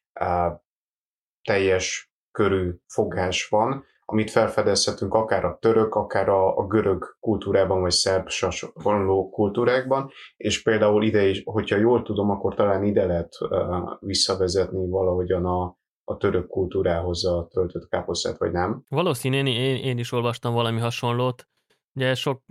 teljes 1.42 2.12
körű 2.30 2.74
fogás 2.86 3.48
van, 3.48 3.84
amit 4.04 4.30
felfedezhetünk 4.30 5.14
akár 5.14 5.44
a 5.44 5.58
török, 5.60 5.94
akár 5.94 6.28
a, 6.28 6.56
a 6.56 6.66
görög 6.66 7.16
kultúrában, 7.20 7.80
vagy 7.80 7.90
szerb 7.90 8.28
hasonló 8.30 9.30
kultúrákban, 9.30 10.10
és 10.36 10.62
például 10.62 11.04
ide 11.04 11.28
is, 11.28 11.42
hogyha 11.44 11.76
jól 11.76 12.02
tudom, 12.02 12.30
akkor 12.30 12.54
talán 12.54 12.84
ide 12.84 13.06
lehet 13.06 13.32
uh, 13.40 13.50
visszavezetni 14.00 14.88
valahogyan 14.88 15.44
a, 15.44 15.78
a 16.04 16.16
török 16.16 16.46
kultúrához 16.46 17.26
a 17.26 17.48
töltött 17.50 17.88
káposztát, 17.88 18.38
vagy 18.38 18.52
nem. 18.52 18.84
Valószínűleg 18.88 19.46
én, 19.46 19.54
én, 19.54 19.76
én 19.76 19.98
is 19.98 20.12
olvastam 20.12 20.54
valami 20.54 20.80
hasonlót. 20.80 21.48
Ugye 21.94 22.14
sok... 22.14 22.42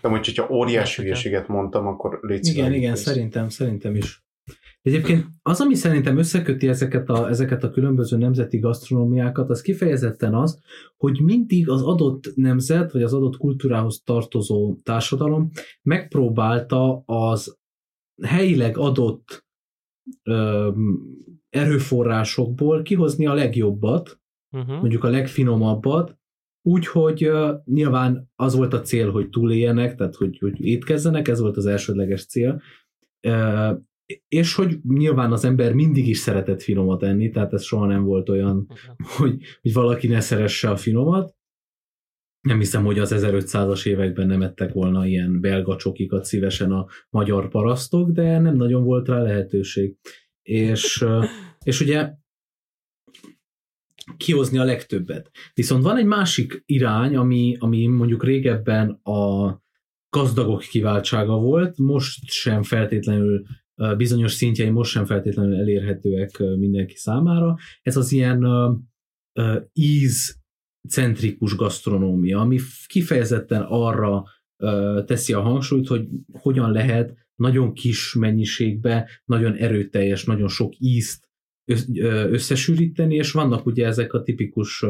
De 0.00 0.08
mondjuk, 0.08 0.36
hogyha 0.36 0.54
óriási 0.54 1.02
hülyeséget 1.02 1.48
mondtam, 1.48 1.86
akkor 1.86 2.18
légy 2.22 2.46
Igen, 2.46 2.72
igen, 2.72 2.96
szerintem, 2.96 3.48
szerintem 3.48 3.94
is. 3.94 4.23
Egyébként 4.84 5.26
az, 5.42 5.60
ami 5.60 5.74
szerintem 5.74 6.18
összeköti 6.18 6.68
ezeket 6.68 7.08
a, 7.08 7.28
ezeket 7.28 7.64
a 7.64 7.70
különböző 7.70 8.16
nemzeti 8.16 8.58
gasztronómiákat, 8.58 9.50
az 9.50 9.60
kifejezetten 9.60 10.34
az, 10.34 10.60
hogy 10.96 11.20
mindig 11.20 11.68
az 11.68 11.82
adott 11.82 12.32
nemzet, 12.34 12.92
vagy 12.92 13.02
az 13.02 13.14
adott 13.14 13.36
kultúrához 13.36 14.02
tartozó 14.02 14.80
társadalom 14.82 15.50
megpróbálta 15.82 17.02
az 17.06 17.58
helyileg 18.22 18.78
adott 18.78 19.46
ö, 20.22 20.70
erőforrásokból 21.48 22.82
kihozni 22.82 23.26
a 23.26 23.34
legjobbat, 23.34 24.20
uh-huh. 24.50 24.80
mondjuk 24.80 25.04
a 25.04 25.08
legfinomabbat, 25.08 26.18
Úgyhogy 26.66 27.28
uh, 27.28 27.50
nyilván 27.64 28.30
az 28.36 28.54
volt 28.54 28.72
a 28.72 28.80
cél, 28.80 29.10
hogy 29.10 29.28
túléljenek, 29.28 29.94
tehát 29.94 30.14
hogy, 30.14 30.38
hogy 30.38 30.60
étkezzenek, 30.60 31.28
ez 31.28 31.40
volt 31.40 31.56
az 31.56 31.66
elsődleges 31.66 32.26
cél. 32.26 32.62
Uh, 33.26 33.78
és 34.28 34.54
hogy 34.54 34.78
nyilván 34.82 35.32
az 35.32 35.44
ember 35.44 35.72
mindig 35.72 36.08
is 36.08 36.18
szeretett 36.18 36.62
finomat 36.62 37.02
enni, 37.02 37.30
tehát 37.30 37.52
ez 37.52 37.62
soha 37.62 37.86
nem 37.86 38.04
volt 38.04 38.28
olyan, 38.28 38.66
hogy, 39.16 39.42
hogy 39.60 39.72
valaki 39.72 40.06
ne 40.06 40.20
szeresse 40.20 40.70
a 40.70 40.76
finomat. 40.76 41.34
Nem 42.40 42.58
hiszem, 42.58 42.84
hogy 42.84 42.98
az 42.98 43.12
1500-as 43.14 43.86
években 43.86 44.26
nem 44.26 44.42
ettek 44.42 44.72
volna 44.72 45.06
ilyen 45.06 45.40
belga 45.40 45.76
csokikat 45.76 46.24
szívesen 46.24 46.72
a 46.72 46.86
magyar 47.10 47.48
parasztok, 47.48 48.10
de 48.10 48.38
nem 48.38 48.56
nagyon 48.56 48.84
volt 48.84 49.08
rá 49.08 49.22
lehetőség. 49.22 49.96
És, 50.42 51.04
és 51.64 51.80
ugye 51.80 52.12
kihozni 54.16 54.58
a 54.58 54.64
legtöbbet. 54.64 55.30
Viszont 55.54 55.82
van 55.82 55.96
egy 55.96 56.06
másik 56.06 56.62
irány, 56.66 57.16
ami, 57.16 57.56
ami 57.58 57.86
mondjuk 57.86 58.24
régebben 58.24 58.90
a 58.90 59.52
gazdagok 60.10 60.60
kiváltsága 60.60 61.36
volt, 61.36 61.78
most 61.78 62.30
sem 62.30 62.62
feltétlenül 62.62 63.42
bizonyos 63.96 64.32
szintjei 64.32 64.70
most 64.70 64.90
sem 64.90 65.04
feltétlenül 65.04 65.56
elérhetőek 65.56 66.38
mindenki 66.38 66.96
számára. 66.96 67.56
Ez 67.82 67.96
az 67.96 68.12
ilyen 68.12 68.46
íz 69.72 70.42
centrikus 70.88 71.56
gasztronómia, 71.56 72.38
ami 72.38 72.58
kifejezetten 72.86 73.62
arra 73.62 74.24
teszi 75.04 75.32
a 75.32 75.40
hangsúlyt, 75.40 75.86
hogy 75.86 76.08
hogyan 76.32 76.70
lehet 76.70 77.14
nagyon 77.34 77.72
kis 77.72 78.14
mennyiségbe, 78.14 79.10
nagyon 79.24 79.54
erőteljes, 79.54 80.24
nagyon 80.24 80.48
sok 80.48 80.72
ízt 80.78 81.28
összesűríteni, 82.30 83.14
és 83.14 83.32
vannak 83.32 83.66
ugye 83.66 83.86
ezek 83.86 84.12
a 84.12 84.22
tipikus 84.22 84.84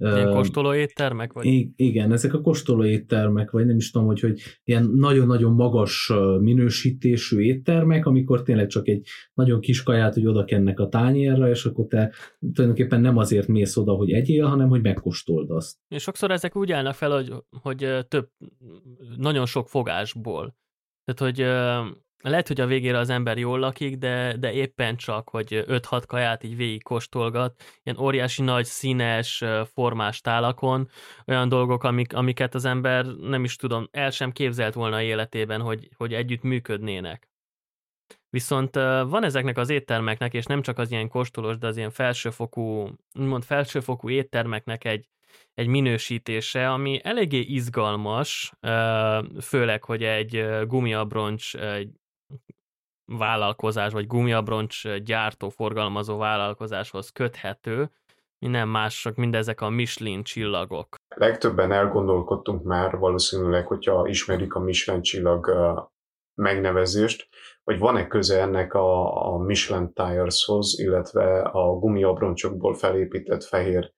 Ilyen 0.00 0.30
kóstoló 0.30 0.74
éttermek? 0.74 1.32
Vagy? 1.32 1.68
Igen, 1.76 2.12
ezek 2.12 2.34
a 2.34 2.40
kóstoló 2.40 2.84
éttermek, 2.84 3.50
vagy 3.50 3.66
nem 3.66 3.76
is 3.76 3.90
tudom, 3.90 4.06
hogy, 4.06 4.20
hogy 4.20 4.40
ilyen 4.64 4.90
nagyon-nagyon 4.94 5.52
magas 5.52 6.12
minősítésű 6.40 7.40
éttermek, 7.40 8.06
amikor 8.06 8.42
tényleg 8.42 8.66
csak 8.66 8.88
egy 8.88 9.06
nagyon 9.34 9.60
kis 9.60 9.82
kaját, 9.82 10.14
hogy 10.14 10.26
oda 10.26 10.44
kennek 10.44 10.80
a 10.80 10.88
tányérra, 10.88 11.48
és 11.48 11.64
akkor 11.64 11.86
te 11.86 12.12
tulajdonképpen 12.52 13.00
nem 13.00 13.16
azért 13.16 13.46
mész 13.46 13.76
oda, 13.76 13.92
hogy 13.92 14.12
egyél, 14.12 14.46
hanem 14.46 14.68
hogy 14.68 14.82
megkóstold 14.82 15.50
azt. 15.50 15.76
És 15.88 16.02
sokszor 16.02 16.30
ezek 16.30 16.56
úgy 16.56 16.72
állnak 16.72 16.94
fel, 16.94 17.10
hogy, 17.10 17.32
hogy 17.62 18.06
több, 18.08 18.28
nagyon 19.16 19.46
sok 19.46 19.68
fogásból. 19.68 20.56
Tehát, 21.04 21.34
hogy 21.34 21.44
lehet, 22.20 22.48
hogy 22.48 22.60
a 22.60 22.66
végére 22.66 22.98
az 22.98 23.10
ember 23.10 23.38
jól 23.38 23.58
lakik, 23.58 23.96
de, 23.96 24.36
de 24.36 24.52
éppen 24.52 24.96
csak, 24.96 25.28
hogy 25.28 25.64
5-6 25.66 26.02
kaját 26.06 26.44
így 26.44 26.56
végig 26.56 26.82
kóstolgat, 26.82 27.62
ilyen 27.82 27.98
óriási 27.98 28.42
nagy 28.42 28.64
színes, 28.64 29.44
formás 29.72 30.20
tálakon, 30.20 30.88
olyan 31.26 31.48
dolgok, 31.48 31.84
amik, 31.84 32.14
amiket 32.14 32.54
az 32.54 32.64
ember 32.64 33.06
nem 33.06 33.44
is 33.44 33.56
tudom, 33.56 33.88
el 33.90 34.10
sem 34.10 34.32
képzelt 34.32 34.74
volna 34.74 35.02
életében, 35.02 35.60
hogy, 35.60 35.88
hogy 35.96 36.14
együtt 36.14 36.42
működnének. 36.42 37.28
Viszont 38.30 38.74
van 39.04 39.24
ezeknek 39.24 39.58
az 39.58 39.70
éttermeknek, 39.70 40.34
és 40.34 40.44
nem 40.44 40.62
csak 40.62 40.78
az 40.78 40.90
ilyen 40.90 41.08
kóstolós, 41.08 41.58
de 41.58 41.66
az 41.66 41.76
ilyen 41.76 41.90
felsőfokú, 41.90 42.90
úgymond 43.14 43.44
felsőfokú 43.44 44.10
éttermeknek 44.10 44.84
egy, 44.84 45.08
egy 45.54 45.66
minősítése, 45.66 46.70
ami 46.70 47.00
eléggé 47.02 47.40
izgalmas, 47.40 48.52
főleg, 49.40 49.84
hogy 49.84 50.02
egy 50.04 50.46
gumiabroncs 50.66 51.52
vállalkozás, 53.08 53.92
vagy 53.92 54.06
gumiabroncs 54.06 54.88
gyártó, 54.88 55.48
forgalmazó 55.48 56.16
vállalkozáshoz 56.16 57.10
köthető, 57.10 57.90
minden 58.38 58.68
mások, 58.68 59.16
mindezek 59.16 59.60
a 59.60 59.68
Michelin 59.68 60.22
csillagok. 60.22 60.96
Legtöbben 61.16 61.72
elgondolkodtunk 61.72 62.62
már 62.62 62.98
valószínűleg, 62.98 63.66
hogyha 63.66 64.06
ismerik 64.06 64.54
a 64.54 64.60
Michelin 64.60 65.02
csillag 65.02 65.50
megnevezést, 66.34 67.28
hogy 67.64 67.78
van-e 67.78 68.06
köze 68.06 68.40
ennek 68.40 68.74
a, 68.74 69.16
a 69.32 69.38
Michelin 69.38 69.92
Tireshoz, 69.92 70.78
illetve 70.78 71.40
a 71.40 71.78
gumiabroncsokból 71.78 72.74
felépített 72.74 73.44
fehér 73.44 73.92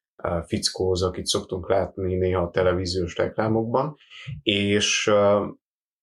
fickóhoz, 0.46 1.02
akit 1.02 1.26
szoktunk 1.26 1.68
látni 1.68 2.14
néha 2.14 2.42
a 2.42 2.50
televíziós 2.50 3.16
reklámokban, 3.16 3.96
és 4.42 5.10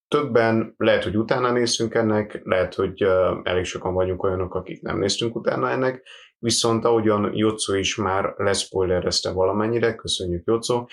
többen 0.08 0.74
lehet, 0.78 1.04
hogy 1.04 1.18
utána 1.18 1.52
néztünk 1.52 1.94
ennek, 1.94 2.42
lehet, 2.44 2.74
hogy 2.74 3.02
elég 3.44 3.64
sokan 3.64 3.94
vagyunk 3.94 4.24
olyanok, 4.24 4.54
akik 4.54 4.82
nem 4.82 5.00
néztünk 5.00 5.36
utána 5.36 5.70
ennek, 5.70 6.08
viszont 6.40 6.86
ahogyan 6.86 7.32
Jocó 7.34 7.74
is 7.74 7.96
már 7.96 8.34
leszpoilerezte 8.38 9.32
valamennyire, 9.32 9.96
köszönjük 9.96 10.44
Jocó, 10.46 10.90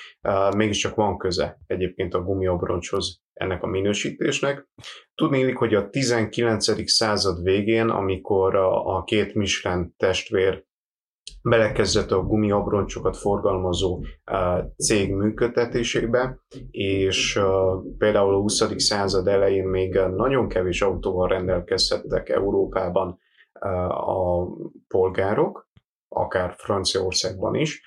mégiscsak 0.56 0.94
van 0.94 1.18
köze 1.18 1.59
egyébként 1.66 2.14
a 2.14 2.23
gumiabroncshoz 2.23 3.23
ennek 3.33 3.62
a 3.62 3.66
minősítésnek. 3.66 4.68
Tudni 5.14 5.52
hogy 5.52 5.75
a 5.75 5.88
19. 5.88 6.90
század 6.90 7.42
végén, 7.42 7.88
amikor 7.88 8.54
a 8.56 9.04
két 9.04 9.35
Michelin 9.35 9.94
testvér 9.97 10.64
belekezdett 11.43 12.11
a 12.11 12.23
gumiabroncsokat 12.23 13.16
forgalmazó 13.16 14.04
cég 14.76 15.12
működtetésébe, 15.12 16.38
és 16.71 17.40
például 17.99 18.35
a 18.35 18.38
20. 18.38 18.83
század 18.83 19.26
elején 19.26 19.69
még 19.69 19.95
nagyon 19.95 20.49
kevés 20.49 20.83
autóval 20.83 21.28
rendelkezhettek 21.28 22.28
Európában 22.28 23.19
a 23.88 24.47
polgárok, 24.88 25.69
akár 26.09 26.54
Franciaországban 26.57 27.54
is, 27.54 27.83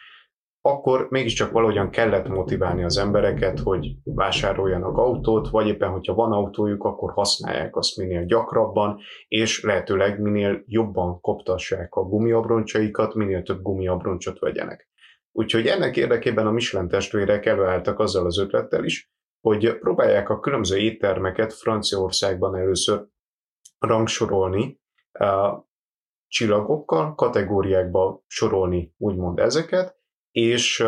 akkor 0.68 1.08
mégiscsak 1.10 1.52
valahogyan 1.52 1.90
kellett 1.90 2.28
motiválni 2.28 2.84
az 2.84 2.98
embereket, 2.98 3.60
hogy 3.60 3.96
vásároljanak 4.04 4.98
autót, 4.98 5.50
vagy 5.50 5.68
éppen, 5.68 5.90
hogyha 5.90 6.14
van 6.14 6.32
autójuk, 6.32 6.84
akkor 6.84 7.12
használják 7.12 7.76
azt 7.76 7.98
minél 7.98 8.26
gyakrabban, 8.26 9.00
és 9.28 9.64
lehetőleg 9.64 10.20
minél 10.20 10.64
jobban 10.66 11.22
koptassák 11.22 11.96
a 11.96 12.02
gumiabroncsaikat, 12.02 13.14
minél 13.14 13.44
több 13.44 13.62
gumiabroncsot 13.62 14.40
vegyenek. 14.40 14.90
Úgyhogy 15.32 15.68
ennek 15.68 15.98
érdekében 15.98 16.48
a 16.48 16.52
Michelin 16.52 16.88
testvérek 16.88 17.46
előálltak 17.46 18.00
azzal 18.00 18.26
az 18.26 18.40
ötlettel 18.40 18.84
is, 18.84 19.12
hogy 19.42 19.78
próbálják 19.78 20.30
a 20.30 20.40
különböző 20.40 20.78
éttermeket 20.78 21.54
Franciaországban 21.54 22.56
először 22.56 23.06
rangsorolni, 23.80 24.80
csillagokkal, 26.28 27.16
kategóriákba 27.16 28.24
sorolni 28.28 28.94
úgymond 28.98 29.40
ezeket, 29.40 29.97
és 30.38 30.84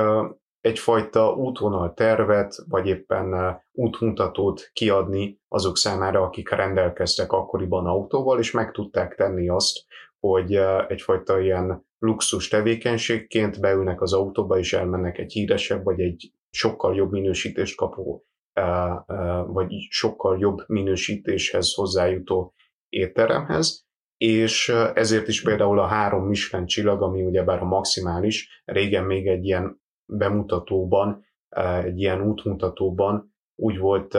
egyfajta 0.61 1.33
útvonal 1.33 1.93
tervet, 1.93 2.55
vagy 2.67 2.87
éppen 2.87 3.57
útmutatót 3.71 4.69
kiadni 4.73 5.39
azok 5.47 5.77
számára, 5.77 6.21
akik 6.21 6.49
rendelkeztek 6.49 7.31
akkoriban 7.31 7.85
autóval, 7.85 8.39
és 8.39 8.51
meg 8.51 8.71
tudták 8.71 9.15
tenni 9.15 9.49
azt, 9.49 9.77
hogy 10.19 10.55
egyfajta 10.87 11.39
ilyen 11.39 11.85
luxus 11.99 12.47
tevékenységként 12.47 13.59
beülnek 13.59 14.01
az 14.01 14.13
autóba, 14.13 14.57
és 14.57 14.73
elmennek 14.73 15.17
egy 15.17 15.31
híresebb, 15.31 15.83
vagy 15.83 15.99
egy 15.99 16.33
sokkal 16.49 16.95
jobb 16.95 17.11
minősítést 17.11 17.77
kapó, 17.77 18.25
vagy 19.45 19.71
sokkal 19.89 20.39
jobb 20.39 20.57
minősítéshez 20.67 21.73
hozzájutó 21.73 22.53
étteremhez, 22.89 23.87
és 24.19 24.69
ezért 24.93 25.27
is 25.27 25.41
például 25.41 25.79
a 25.79 25.85
három 25.85 26.27
Michelin 26.27 26.65
csillag, 26.65 27.01
ami 27.01 27.23
ugyebár 27.23 27.61
a 27.61 27.65
maximális, 27.65 28.63
régen 28.65 29.03
még 29.03 29.27
egy 29.27 29.45
ilyen 29.45 29.81
bemutatóban, 30.05 31.25
egy 31.83 31.99
ilyen 31.99 32.21
útmutatóban 32.21 33.35
úgy 33.55 33.77
volt 33.77 34.17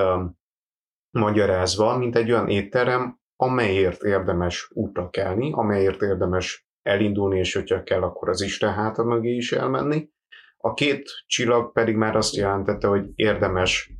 magyarázva, 1.10 1.96
mint 1.96 2.16
egy 2.16 2.30
olyan 2.30 2.48
étterem, 2.48 3.18
amelyért 3.36 4.02
érdemes 4.02 4.70
útra 4.74 5.10
kelni, 5.10 5.52
amelyért 5.52 6.02
érdemes 6.02 6.66
elindulni, 6.82 7.38
és 7.38 7.54
hogyha 7.54 7.82
kell, 7.82 8.02
akkor 8.02 8.28
az 8.28 8.40
Isten 8.40 8.72
háta 8.72 9.04
mögé 9.04 9.34
is 9.34 9.52
elmenni, 9.52 10.08
a 10.62 10.74
két 10.74 11.10
csillag 11.26 11.72
pedig 11.72 11.96
már 11.96 12.16
azt 12.16 12.36
jelentette, 12.36 12.86
hogy 12.86 13.10
érdemes 13.14 13.92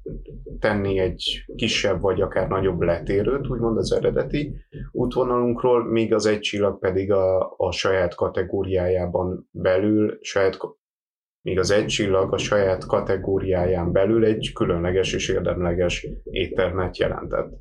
tenni 0.59 0.99
egy 0.99 1.45
kisebb 1.57 2.01
vagy 2.01 2.21
akár 2.21 2.49
nagyobb 2.49 2.81
letérőt, 2.81 3.49
úgymond 3.49 3.77
az 3.77 3.93
eredeti 3.93 4.55
útvonalunkról, 4.93 5.85
míg 5.85 6.15
az 6.15 6.27
egy 6.27 6.41
csillag 6.41 6.79
pedig 6.79 7.13
a, 7.13 7.55
a 7.57 7.73
saját 7.73 8.15
kategóriájában 8.15 9.49
belül, 9.51 10.19
saját, 10.21 10.59
míg 11.43 11.59
az 11.59 11.71
egy 11.71 11.87
csillag 11.87 12.33
a 12.33 12.39
saját 12.39 12.87
kategóriáján 12.87 13.93
belül 13.93 14.25
egy 14.25 14.53
különleges 14.55 15.13
és 15.13 15.29
érdemleges 15.29 16.07
éttermet 16.25 16.99
jelentett. 16.99 17.59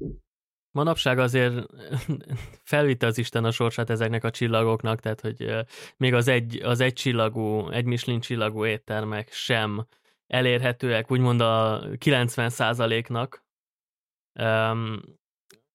Manapság 0.72 1.20
azért 1.20 1.66
felvitte 2.72 3.06
az 3.08 3.18
Isten 3.18 3.46
a 3.46 3.52
sorsát 3.52 3.90
ezeknek 3.90 4.24
a 4.24 4.30
csillagoknak, 4.30 5.00
tehát 5.00 5.22
hogy 5.22 5.66
még 5.98 6.14
az 6.14 6.28
egy, 6.28 6.62
az 6.64 6.80
egy 6.80 6.94
csillagú, 6.94 7.70
egy 7.70 7.86
Michelin 7.86 8.20
csillagú 8.20 8.66
éttermek 8.66 9.32
sem 9.32 9.86
elérhetőek, 10.28 11.12
úgymond 11.12 11.42
a 11.42 11.82
90%-nak. 11.82 13.44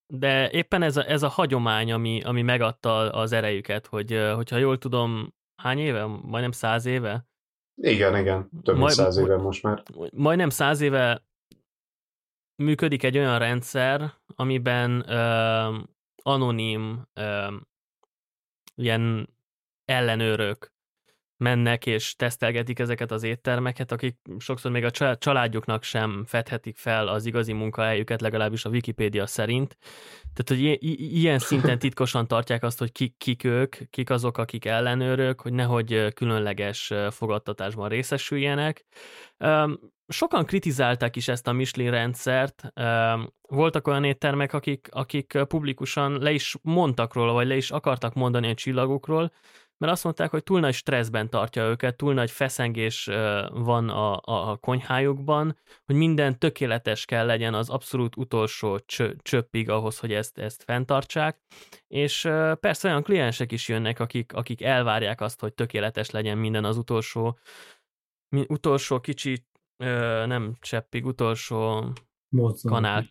De 0.07 0.51
éppen 0.51 0.83
ez 0.83 0.97
a, 0.97 1.09
ez 1.09 1.23
a 1.23 1.29
hagyomány, 1.29 1.93
ami, 1.93 2.23
ami 2.23 2.43
megadta 2.43 3.13
az 3.13 3.33
erejüket, 3.33 3.87
hogy 3.87 4.31
hogyha 4.35 4.57
jól 4.57 4.79
tudom, 4.79 5.35
hány 5.63 5.79
éve? 5.79 6.05
Majdnem 6.05 6.51
száz 6.51 6.87
éve? 6.87 7.27
Igen, 7.83 8.17
igen, 8.17 8.51
több 8.63 8.77
mint 8.77 8.91
száz 8.91 9.17
éve 9.17 9.37
most 9.37 9.63
már. 9.63 9.83
Majdnem 10.13 10.49
száz 10.49 10.81
éve 10.81 11.25
működik 12.57 13.03
egy 13.03 13.19
olyan 13.19 13.39
rendszer, 13.39 14.15
amiben 14.27 15.11
ö, 15.11 15.79
anonim 16.23 17.09
ö, 17.13 17.57
ilyen 18.75 19.29
ellenőrök 19.85 20.75
mennek 21.37 21.87
és 21.87 22.17
tesztelgetik 22.17 22.79
ezeket 22.79 23.11
az 23.11 23.23
éttermeket, 23.23 23.93
akik 23.93 24.17
sokszor 24.39 24.71
még 24.71 24.85
a 24.85 25.17
családjuknak 25.19 25.83
sem 25.83 26.25
fedhetik 26.27 26.77
fel 26.77 27.09
az 27.09 27.27
igazi 27.27 27.53
munkahelyüket, 27.53 28.21
legalábbis 28.21 28.65
a 28.65 28.71
Wikipédia 28.71 29.27
szerint. 29.27 29.77
Tehát, 30.33 30.63
hogy 30.63 30.83
ilyen 31.15 31.39
szinten 31.39 31.79
titkosan 31.85 32.27
tartják 32.27 32.63
azt, 32.63 32.79
hogy 32.79 32.93
kik, 32.93 33.17
kik 33.17 33.45
ők, 33.45 33.77
kik 33.91 34.11
azok, 34.11 34.39
akik 34.39 34.65
ellenőrök, 34.65 35.41
hogy 35.41 35.53
nehogy 35.53 36.13
különleges 36.15 36.93
fogadtatásban 37.11 37.89
részesüljenek. 37.89 38.85
Sokan 40.07 40.45
kritizálták 40.45 41.17
is 41.17 41.29
ezt 41.29 41.47
a 41.47 41.53
Michelin 41.53 41.91
rendszert. 41.91 42.73
Voltak 43.41 43.87
olyan 43.87 44.05
éttermek, 44.05 44.53
akik, 44.53 44.89
akik 44.91 45.39
publikusan 45.49 46.23
le 46.23 46.33
is 46.33 46.57
mondtak 46.63 47.15
róla, 47.15 47.33
vagy 47.33 47.47
le 47.47 47.57
is 47.57 47.71
akartak 47.71 48.15
mondani 48.15 48.51
a 48.51 48.55
csillagokról, 48.55 49.33
mert 49.79 49.93
azt 49.93 50.05
mondták, 50.05 50.31
hogy 50.31 50.43
túl 50.43 50.61
nagy 50.61 50.75
stresszben 50.75 51.31
tartja 51.31 51.65
őket, 51.65 51.97
túl 51.97 52.15
nagy 52.15 52.31
feszengés 52.31 53.05
van 53.51 53.89
a, 53.89 54.21
a 54.25 54.57
konyhájukban, 54.57 55.59
hogy 55.85 55.95
minden 55.95 56.39
tökéletes 56.39 57.05
kell 57.05 57.27
legyen 57.27 57.55
az 57.55 57.69
abszolút 57.69 58.17
utolsó 58.17 58.81
csöppig 59.23 59.71
ahhoz, 59.71 59.99
hogy 59.99 60.13
ezt, 60.13 60.39
ezt 60.39 60.63
fenntartsák, 60.63 61.39
és 61.89 62.21
persze 62.61 62.89
olyan 62.89 63.03
kliensek 63.03 63.53
is 63.53 63.69
jönnek, 63.69 64.01
akik, 64.01 64.33
akik 64.33 64.63
elvárják 64.63 65.21
azt, 65.21 65.41
hogy 65.41 65.55
tökéletes 65.55 66.11
legyen 66.11 66.39
minden 66.39 66.65
az 66.65 66.77
utolsó, 66.77 67.39
utolsó 68.47 69.01
kicsi, 69.01 69.47
nem 70.27 70.57
cseppig, 70.61 71.07
utolsó 71.07 71.93
kanál, 72.63 73.07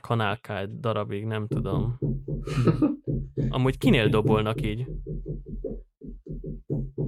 kanálkád 0.00 0.70
darabig, 0.70 1.24
nem 1.24 1.46
tudom. 1.46 1.98
Amúgy 3.48 3.78
kinél 3.78 4.08
dobolnak 4.08 4.62
így? 4.62 4.86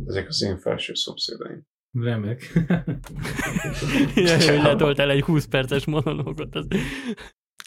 Ezek 0.07 0.29
az 0.29 0.43
én 0.43 0.59
felső 0.59 0.95
szomszédaim. 0.95 1.67
Remek. 1.93 2.53
Jaj, 4.15 4.63
letoltál 4.63 5.11
egy 5.11 5.23
20 5.23 5.47
perces 5.47 5.85
monológot. 5.85 6.55
Az... 6.55 6.67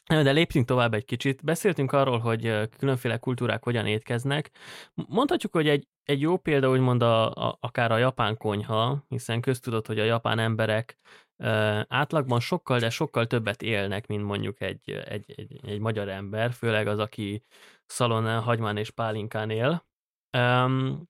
De 0.07 0.31
lépjünk 0.31 0.67
tovább 0.67 0.93
egy 0.93 1.05
kicsit. 1.05 1.43
Beszéltünk 1.43 1.91
arról, 1.91 2.19
hogy 2.19 2.69
különféle 2.77 3.17
kultúrák 3.17 3.63
hogyan 3.63 3.85
étkeznek. 3.85 4.51
Mondhatjuk, 4.93 5.53
hogy 5.53 5.67
egy, 5.67 5.87
egy 6.03 6.21
jó 6.21 6.37
példa 6.37 6.69
úgymond 6.69 7.01
a, 7.01 7.31
a, 7.31 7.57
akár 7.59 7.91
a 7.91 7.97
japán 7.97 8.37
konyha, 8.37 9.05
hiszen 9.07 9.41
köztudott, 9.41 9.87
hogy 9.87 9.99
a 9.99 10.03
japán 10.03 10.39
emberek 10.39 10.97
átlagban 11.87 12.39
sokkal, 12.39 12.79
de 12.79 12.89
sokkal 12.89 13.27
többet 13.27 13.61
élnek, 13.61 14.07
mint 14.07 14.23
mondjuk 14.23 14.61
egy, 14.61 14.91
egy, 14.91 15.33
egy, 15.35 15.59
egy 15.63 15.79
magyar 15.79 16.09
ember, 16.09 16.51
főleg 16.51 16.87
az, 16.87 16.99
aki 16.99 17.43
szalonnán, 17.85 18.41
hagymán 18.41 18.77
és 18.77 18.89
pálinkán 18.89 19.49
él. 19.49 19.85
Um, 20.37 21.09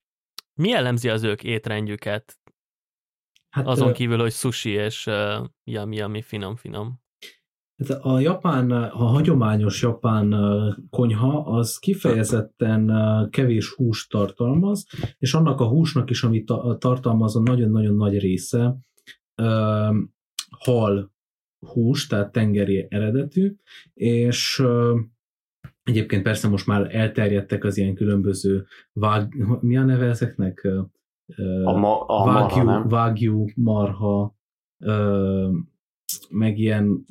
mi 0.54 0.70
jellemzi 0.70 1.10
az 1.10 1.24
ők 1.24 1.44
étrendjüket? 1.44 2.38
Hát, 3.50 3.68
Azon 3.68 3.94
kívül, 3.94 4.20
hogy 4.20 4.32
sushi 4.32 4.70
és 4.70 5.06
uh, 5.06 5.46
yami, 5.64 5.96
yami, 5.96 6.22
finom, 6.22 6.56
finom. 6.56 7.03
Hát 7.88 8.00
a 8.04 8.20
japán, 8.20 8.72
a 8.72 9.06
hagyományos 9.06 9.82
japán 9.82 10.36
konyha 10.90 11.40
az 11.40 11.78
kifejezetten 11.78 12.92
kevés 13.30 13.74
húst 13.74 14.10
tartalmaz, 14.10 14.88
és 15.18 15.34
annak 15.34 15.60
a 15.60 15.68
húsnak 15.68 16.10
is, 16.10 16.24
amit 16.24 16.52
tartalmaz, 16.78 17.36
a 17.36 17.42
nagyon-nagyon 17.42 17.96
nagy 17.96 18.20
része 18.20 18.78
hal 20.50 21.12
hús, 21.60 22.08
tehát 22.08 22.32
tengeri 22.32 22.88
eredetű, 22.90 23.56
és 23.94 24.64
egyébként 25.84 26.24
persze 26.24 26.48
most 26.48 26.68
már 26.68 26.96
elterjedtek 26.96 27.64
az 27.64 27.78
ilyen 27.78 27.96
különböző 27.96 28.66
vág, 28.94 29.36
mi 29.60 29.78
a 29.78 29.84
neve 29.84 30.06
ezeknek? 30.06 30.68
A, 31.64 31.78
ma, 31.78 32.06
a 32.06 32.26
vágyú, 32.26 32.64
marha, 32.64 32.88
vágyú, 32.88 33.46
marha, 33.56 34.36
meg 36.30 36.58
ilyen, 36.58 37.06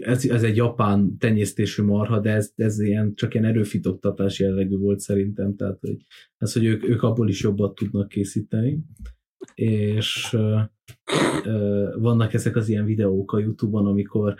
ez, 0.00 0.24
ez 0.24 0.42
egy 0.42 0.56
japán 0.56 1.16
tenyésztésű 1.18 1.82
marha, 1.82 2.20
de 2.20 2.30
ez, 2.30 2.52
ez 2.56 2.80
ilyen, 2.80 3.14
csak 3.14 3.34
ilyen 3.34 3.46
erőfitoktatás 3.46 4.38
jellegű 4.38 4.76
volt 4.76 5.00
szerintem, 5.00 5.56
tehát 5.56 5.78
hogy, 5.80 5.96
ez, 6.38 6.52
hogy 6.52 6.64
ők, 6.64 6.88
ők 6.88 7.02
abból 7.02 7.28
is 7.28 7.42
jobbat 7.42 7.74
tudnak 7.74 8.08
készíteni, 8.08 8.84
és 9.54 10.36
vannak 11.98 12.34
ezek 12.34 12.56
az 12.56 12.68
ilyen 12.68 12.84
videók 12.84 13.32
a 13.32 13.38
Youtube-on, 13.38 13.86
amikor 13.86 14.34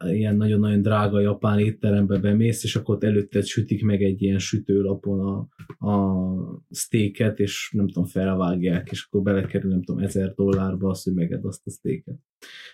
ilyen 0.00 0.36
nagyon-nagyon 0.36 0.82
drága 0.82 1.20
japán 1.20 1.58
étterembe 1.58 2.18
bemész, 2.18 2.64
és 2.64 2.76
akkor 2.76 2.94
ott 2.94 3.04
előtted 3.04 3.44
sütik 3.44 3.84
meg 3.84 4.02
egy 4.02 4.22
ilyen 4.22 4.38
sütőlapon 4.38 5.20
a, 5.20 5.48
a 5.90 6.24
steaket, 6.70 7.38
és 7.38 7.72
nem 7.76 7.86
tudom, 7.86 8.04
felvágják, 8.04 8.88
és 8.90 9.04
akkor 9.04 9.22
belekerül, 9.22 9.70
nem 9.70 9.82
tudom, 9.82 10.02
ezer 10.02 10.34
dollárba 10.34 10.88
az, 10.88 11.02
hogy 11.02 11.14
meged 11.14 11.44
azt 11.44 11.66
a 11.66 11.70
steaket. 11.70 12.18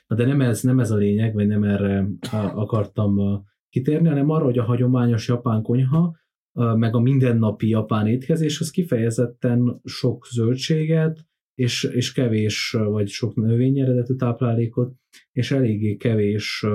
Na 0.06 0.16
de 0.16 0.26
nem 0.26 0.40
ez, 0.40 0.62
nem 0.62 0.80
ez 0.80 0.90
a 0.90 0.96
lényeg, 0.96 1.34
vagy 1.34 1.46
nem 1.46 1.64
erre 1.64 2.08
akartam 2.54 3.44
kitérni, 3.68 4.08
hanem 4.08 4.30
arra, 4.30 4.44
hogy 4.44 4.58
a 4.58 4.64
hagyományos 4.64 5.28
japán 5.28 5.62
konyha, 5.62 6.16
meg 6.52 6.94
a 6.94 7.00
mindennapi 7.00 7.68
japán 7.68 8.06
étkezés, 8.06 8.60
az 8.60 8.70
kifejezetten 8.70 9.80
sok 9.84 10.26
zöldséget, 10.26 11.26
és, 11.56 11.84
és 11.84 12.12
kevés, 12.12 12.70
vagy 12.70 13.08
sok 13.08 13.34
növény 13.34 13.78
eredetű 13.78 14.14
táplálékot, 14.14 14.94
és 15.32 15.50
eléggé 15.50 15.96
kevés 15.96 16.66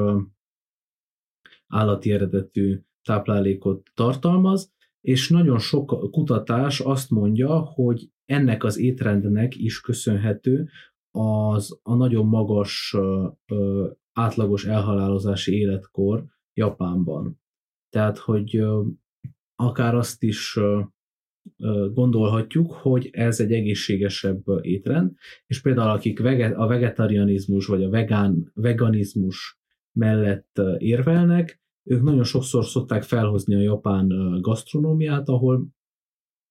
állati 1.68 2.12
eredetű 2.12 2.80
táplálékot 3.04 3.90
tartalmaz, 3.94 4.74
és 5.02 5.30
nagyon 5.30 5.60
sok 5.60 6.12
kutatás 6.12 6.80
azt 6.80 7.10
mondja, 7.10 7.60
hogy 7.60 8.12
ennek 8.26 8.64
az 8.64 8.78
étrendnek 8.78 9.56
is 9.56 9.82
köszönhető 9.82 10.70
az 11.12 11.80
a 11.84 11.96
nagyon 11.96 12.26
magas 12.26 12.96
átlagos 14.14 14.66
elhalálozási 14.66 15.58
életkor 15.58 16.26
Japánban. 16.54 17.40
Tehát, 17.90 18.18
hogy 18.18 18.64
akár 19.56 19.96
azt 19.96 20.24
is 20.24 20.60
gondolhatjuk, 21.94 22.72
hogy 22.72 23.10
ez 23.12 23.40
egy 23.40 23.52
egészségesebb 23.52 24.44
étrend, 24.62 25.12
és 25.48 25.62
például 25.62 25.90
akik 25.90 26.20
a 26.56 26.68
vegetarianizmus 26.68 27.66
vagy 27.66 27.84
a 27.84 27.90
vegán, 27.90 28.52
veganizmus 28.54 29.60
mellett 29.92 30.62
érvelnek, 30.78 31.62
ők 31.84 32.02
nagyon 32.02 32.24
sokszor 32.24 32.66
szokták 32.66 33.04
felhozni 33.04 33.56
a 33.56 33.62
japán 33.62 34.08
gasztronómiát, 34.42 35.28
ahol 35.28 35.68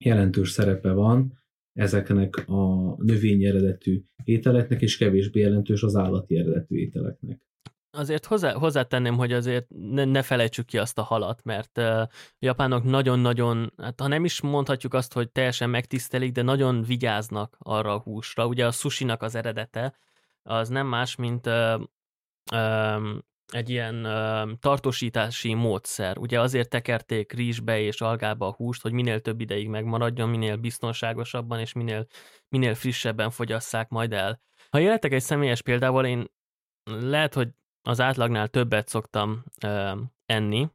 jelentős 0.04 0.50
szerepe 0.50 0.92
van 0.92 1.38
ezeknek 1.72 2.48
a 2.48 2.94
növényi 3.02 3.46
eredetű 3.46 4.02
ételeknek, 4.24 4.80
és 4.80 4.96
kevésbé 4.96 5.40
jelentős 5.40 5.82
az 5.82 5.96
állati 5.96 6.36
eredetű 6.36 6.76
ételeknek 6.76 7.49
azért 7.90 8.26
hozzá, 8.26 8.52
hozzátenném, 8.52 9.16
hogy 9.16 9.32
azért 9.32 9.66
ne, 9.68 10.04
ne 10.04 10.22
felejtsük 10.22 10.66
ki 10.66 10.78
azt 10.78 10.98
a 10.98 11.02
halat, 11.02 11.44
mert 11.44 11.78
uh, 11.78 12.02
japánok 12.38 12.84
nagyon-nagyon, 12.84 13.72
hát 13.76 14.00
ha 14.00 14.06
nem 14.06 14.24
is 14.24 14.40
mondhatjuk 14.40 14.94
azt, 14.94 15.12
hogy 15.12 15.30
teljesen 15.30 15.70
megtisztelik, 15.70 16.32
de 16.32 16.42
nagyon 16.42 16.82
vigyáznak 16.82 17.56
arra 17.58 17.94
a 17.94 18.00
húsra. 18.00 18.46
Ugye 18.46 18.66
a 18.66 18.70
sushinak 18.70 19.22
az 19.22 19.34
eredete 19.34 19.94
az 20.42 20.68
nem 20.68 20.86
más, 20.86 21.16
mint 21.16 21.46
uh, 21.46 21.80
um, 22.52 23.24
egy 23.52 23.70
ilyen 23.70 24.06
uh, 24.06 24.50
tartósítási 24.58 25.54
módszer. 25.54 26.18
Ugye 26.18 26.40
azért 26.40 26.68
tekerték 26.68 27.32
rizsbe 27.32 27.80
és 27.80 28.00
algába 28.00 28.46
a 28.46 28.52
húst, 28.52 28.82
hogy 28.82 28.92
minél 28.92 29.20
több 29.20 29.40
ideig 29.40 29.68
megmaradjon, 29.68 30.28
minél 30.28 30.56
biztonságosabban 30.56 31.60
és 31.60 31.72
minél, 31.72 32.06
minél 32.48 32.74
frissebben 32.74 33.30
fogyasszák 33.30 33.88
majd 33.88 34.12
el. 34.12 34.40
Ha 34.70 34.80
életek 34.80 35.12
egy 35.12 35.22
személyes 35.22 35.62
példával, 35.62 36.06
én 36.06 36.30
lehet, 36.84 37.34
hogy 37.34 37.48
az 37.82 38.00
átlagnál 38.00 38.48
többet 38.48 38.88
szoktam 38.88 39.44
ö, 39.62 39.92
enni, 40.26 40.68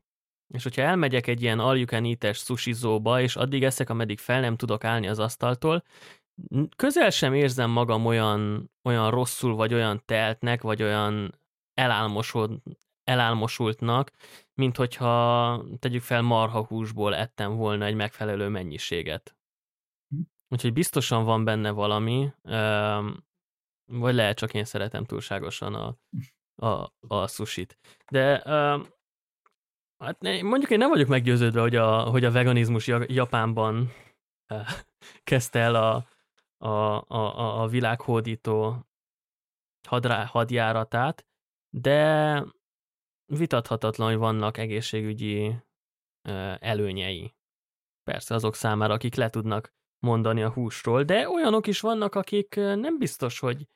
és 0.53 0.63
hogyha 0.63 0.81
elmegyek 0.81 1.27
egy 1.27 1.41
ilyen 1.41 1.59
all 1.59 1.77
you 1.77 1.85
can 1.85 2.33
sushizóba, 2.33 3.21
és 3.21 3.35
addig 3.35 3.63
eszek, 3.63 3.89
ameddig 3.89 4.19
fel 4.19 4.39
nem 4.39 4.55
tudok 4.55 4.83
állni 4.83 5.07
az 5.07 5.19
asztaltól, 5.19 5.83
közel 6.75 7.09
sem 7.09 7.33
érzem 7.33 7.69
magam 7.69 8.05
olyan, 8.05 8.71
olyan 8.83 9.09
rosszul, 9.09 9.55
vagy 9.55 9.73
olyan 9.73 10.01
teltnek, 10.05 10.61
vagy 10.61 10.83
olyan 10.83 11.39
elálmosult, 11.73 12.61
elálmosultnak, 13.03 14.11
mint 14.53 14.77
hogyha 14.77 15.65
tegyük 15.79 16.01
fel 16.01 16.21
marhahúsból 16.21 17.15
ettem 17.15 17.55
volna 17.55 17.85
egy 17.85 17.95
megfelelő 17.95 18.47
mennyiséget. 18.47 19.35
Hm. 20.07 20.21
Úgyhogy 20.47 20.73
biztosan 20.73 21.23
van 21.23 21.43
benne 21.43 21.71
valami, 21.71 22.33
vagy 23.85 24.15
lehet 24.15 24.37
csak 24.37 24.53
én 24.53 24.63
szeretem 24.63 25.05
túlságosan 25.05 25.73
a, 25.73 25.97
a, 26.55 26.93
a 27.07 27.27
sushit. 27.27 27.77
De 28.11 28.35
uh, 28.37 28.87
hát 29.97 30.21
mondjuk 30.41 30.71
én 30.71 30.77
nem 30.77 30.89
vagyok 30.89 31.07
meggyőződve, 31.07 31.61
hogy 31.61 31.75
a, 31.75 32.01
hogy 32.01 32.25
a 32.25 32.31
veganizmus 32.31 32.87
Japánban 32.87 33.91
uh, 34.53 34.67
kezdte 35.23 35.59
el 35.59 35.75
a, 35.75 36.07
a, 36.57 37.03
a, 37.07 37.61
a 37.61 37.67
világhódító 37.67 38.85
hadrá, 39.87 40.25
hadjáratát, 40.25 41.25
de 41.69 42.43
vitathatatlan, 43.25 44.07
hogy 44.07 44.17
vannak 44.17 44.57
egészségügyi 44.57 45.47
uh, 45.47 46.55
előnyei. 46.59 47.33
Persze 48.03 48.35
azok 48.35 48.55
számára, 48.55 48.93
akik 48.93 49.15
le 49.15 49.29
tudnak 49.29 49.73
mondani 49.99 50.43
a 50.43 50.51
húsról, 50.51 51.03
de 51.03 51.29
olyanok 51.29 51.67
is 51.67 51.79
vannak, 51.79 52.15
akik 52.15 52.55
nem 52.55 52.97
biztos, 52.97 53.39
hogy 53.39 53.67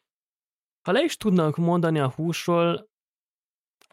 ha 0.81 0.91
le 0.91 1.03
is 1.03 1.17
tudnak 1.17 1.57
mondani 1.57 1.99
a 1.99 2.11
húsról, 2.15 2.89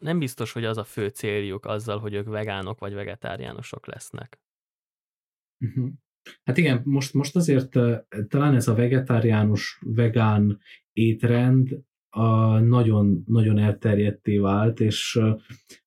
nem 0.01 0.19
biztos, 0.19 0.53
hogy 0.53 0.65
az 0.65 0.77
a 0.77 0.85
fő 0.85 1.09
céljuk 1.09 1.65
azzal, 1.65 1.99
hogy 1.99 2.15
ők 2.15 2.27
vegánok 2.27 2.79
vagy 2.79 2.95
vegetáriánusok 2.95 3.87
lesznek. 3.87 4.41
Uh-huh. 5.61 5.89
Hát 6.45 6.57
igen, 6.57 6.81
most, 6.85 7.15
most 7.15 7.37
azért 7.37 7.79
talán 8.29 8.55
ez 8.55 8.69
a 8.69 8.75
vegetáriánus, 8.75 9.81
vegán 9.85 10.61
étrend 10.93 11.79
a 12.09 12.59
nagyon, 12.59 13.23
nagyon 13.27 13.59
elterjedté 13.59 14.39
vált, 14.39 14.81
és 14.81 15.21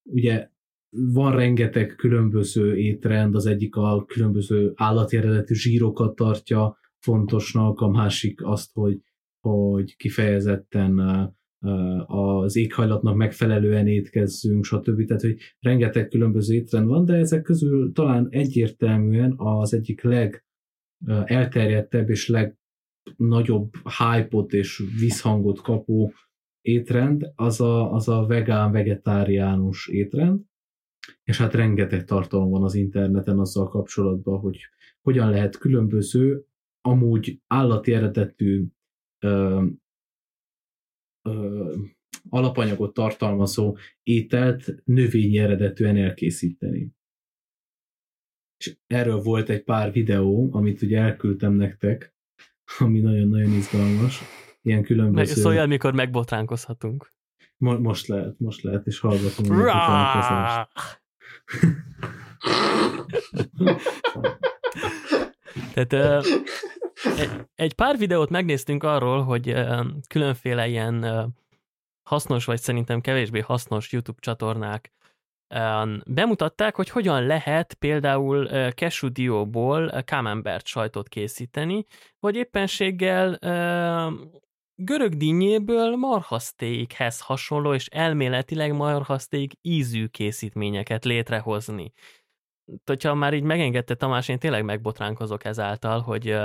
ugye 0.03 0.49
van 0.89 1.35
rengeteg 1.35 1.95
különböző 1.95 2.77
étrend, 2.77 3.35
az 3.35 3.45
egyik 3.45 3.75
a 3.75 4.05
különböző 4.05 4.71
állati 4.75 5.17
eredetű 5.17 5.53
zsírokat 5.53 6.15
tartja 6.15 6.77
fontosnak, 6.97 7.79
a 7.79 7.89
másik 7.89 8.45
azt, 8.45 8.71
hogy 8.73 9.01
hogy 9.39 9.95
kifejezetten 9.95 10.99
az 12.05 12.55
éghajlatnak 12.55 13.15
megfelelően 13.15 13.87
étkezzünk, 13.87 14.63
stb. 14.63 15.05
Tehát, 15.05 15.21
hogy 15.21 15.37
rengeteg 15.59 16.07
különböző 16.07 16.55
étrend 16.55 16.87
van, 16.87 17.05
de 17.05 17.13
ezek 17.13 17.41
közül 17.41 17.91
talán 17.91 18.27
egyértelműen 18.29 19.33
az 19.37 19.73
egyik 19.73 20.01
leg 20.01 20.45
elterjedtebb 21.23 22.09
és 22.09 22.27
legnagyobb 22.27 23.73
hype-ot 23.97 24.53
és 24.53 24.83
visszhangot 24.99 25.61
kapó 25.61 26.13
étrend, 26.61 27.31
az 27.35 27.61
a, 27.61 27.93
az 27.93 28.07
a 28.07 28.25
vegán-vegetáriánus 28.25 29.87
étrend, 29.87 30.41
és 31.23 31.37
hát 31.37 31.53
rengeteg 31.53 32.03
tartalom 32.05 32.49
van 32.49 32.63
az 32.63 32.75
interneten 32.75 33.39
azzal 33.39 33.67
kapcsolatban, 33.67 34.39
hogy 34.39 34.57
hogyan 35.01 35.29
lehet 35.29 35.57
különböző, 35.57 36.45
amúgy 36.81 37.41
állati 37.47 37.93
eredetű 37.93 38.65
ö, 39.19 39.65
ö, 41.21 41.73
alapanyagot 42.29 42.93
tartalmazó 42.93 43.77
ételt 44.03 44.75
növényi 44.83 45.37
eredetűen 45.37 45.97
elkészíteni. 45.97 46.91
És 48.57 48.77
erről 48.87 49.21
volt 49.21 49.49
egy 49.49 49.63
pár 49.63 49.91
videó, 49.91 50.49
amit 50.53 50.81
ugye 50.81 50.99
elküldtem 50.99 51.53
nektek, 51.53 52.13
ami 52.77 52.99
nagyon-nagyon 52.99 53.51
izgalmas. 53.51 54.21
Ilyen 54.61 54.83
különböző... 54.83 55.41
Szóljál, 55.41 55.67
mikor 55.67 55.93
megbotránkozhatunk. 55.93 57.11
Mo- 57.57 57.79
most 57.79 58.07
lehet, 58.07 58.39
most 58.39 58.61
lehet, 58.61 58.87
és 58.87 58.99
hallgatom 58.99 59.51
a 59.51 60.67
Tehát 65.87 66.25
egy 67.55 67.73
pár 67.73 67.97
videót 67.97 68.29
megnéztünk 68.29 68.83
arról, 68.83 69.23
hogy 69.23 69.55
különféle 70.07 70.67
ilyen 70.67 71.05
hasznos, 72.09 72.45
vagy 72.45 72.59
szerintem 72.59 73.01
kevésbé 73.01 73.39
hasznos 73.39 73.91
YouTube 73.91 74.19
csatornák 74.21 74.93
bemutatták, 76.05 76.75
hogy 76.75 76.89
hogyan 76.89 77.25
lehet 77.25 77.73
például 77.73 78.47
cashew 78.69 79.11
dióból 79.11 79.89
camembert 79.89 80.65
sajtot 80.67 81.07
készíteni, 81.07 81.85
vagy 82.19 82.35
éppenséggel 82.35 83.37
görög 84.75 85.15
dinnyéből 85.17 85.95
marhasztékhez 85.95 87.21
hasonló 87.21 87.73
és 87.73 87.87
elméletileg 87.87 88.73
marhaszték 88.73 89.53
ízű 89.61 90.05
készítményeket 90.05 91.05
létrehozni. 91.05 91.91
Hogyha 92.85 93.13
már 93.13 93.33
így 93.33 93.43
megengedte 93.43 93.95
Tamás, 93.95 94.27
én 94.27 94.39
tényleg 94.39 94.63
megbotránkozok 94.63 95.45
ezáltal, 95.45 96.01
hogy 96.01 96.37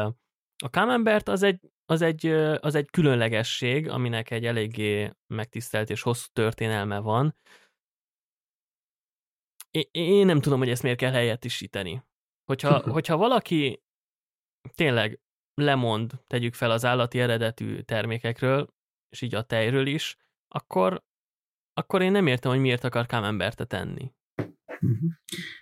a 0.63 0.67
camembert 0.67 1.29
az 1.29 1.43
egy, 1.43 1.61
az 1.87 2.03
egy, 2.03 2.27
az 2.61 2.75
egy 2.75 2.91
különlegesség, 2.91 3.89
aminek 3.89 4.31
egy 4.31 4.47
eléggé 4.47 5.11
megtisztelt 5.27 5.91
és 5.91 6.03
hosszú 6.03 6.27
történelme 6.33 6.99
van. 6.99 7.37
Én 9.91 10.27
nem 10.27 10.41
tudom, 10.41 10.59
hogy 10.59 10.69
ezt 10.69 10.83
miért 10.83 10.99
kell 10.99 11.13
helyettesíteni. 11.13 12.03
Hogyha, 12.45 12.79
hogyha 12.97 13.17
valaki 13.17 13.83
tényleg 14.75 15.21
lemond, 15.55 16.13
tegyük 16.27 16.55
fel 16.55 16.71
az 16.71 16.85
állati 16.85 17.21
eredetű 17.21 17.81
termékekről, 17.81 18.75
és 19.09 19.21
így 19.21 19.35
a 19.35 19.43
tejről 19.43 19.87
is, 19.87 20.17
akkor, 20.49 21.05
akkor 21.73 22.03
én 22.03 22.13
nem 22.13 22.27
értem, 22.27 22.51
hogy 22.51 22.61
miért 22.61 22.85
akar 22.85 23.07
camembert 23.07 23.67
tenni. 23.67 24.13
Mhm. 24.81 25.07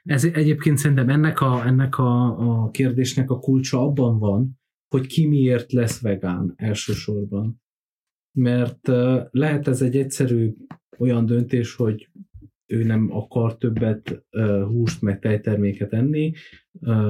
Ez 0.02 0.24
egyébként 0.24 0.78
szerintem 0.78 1.08
ennek 1.08 1.40
a, 1.40 1.66
ennek 1.66 1.98
a, 1.98 2.38
a 2.64 2.70
kérdésnek 2.70 3.30
a 3.30 3.38
kulcsa 3.38 3.80
abban 3.80 4.18
van, 4.18 4.61
hogy 4.92 5.06
ki 5.06 5.26
miért 5.26 5.72
lesz 5.72 6.00
vegán 6.00 6.52
elsősorban. 6.56 7.62
Mert 8.38 8.88
lehet 9.30 9.68
ez 9.68 9.82
egy 9.82 9.96
egyszerű 9.96 10.54
olyan 10.98 11.26
döntés, 11.26 11.74
hogy 11.74 12.10
ő 12.66 12.84
nem 12.84 13.08
akar 13.12 13.56
többet 13.56 14.24
húst 14.66 15.02
meg 15.02 15.18
tejterméket 15.18 15.92
enni, 15.92 16.32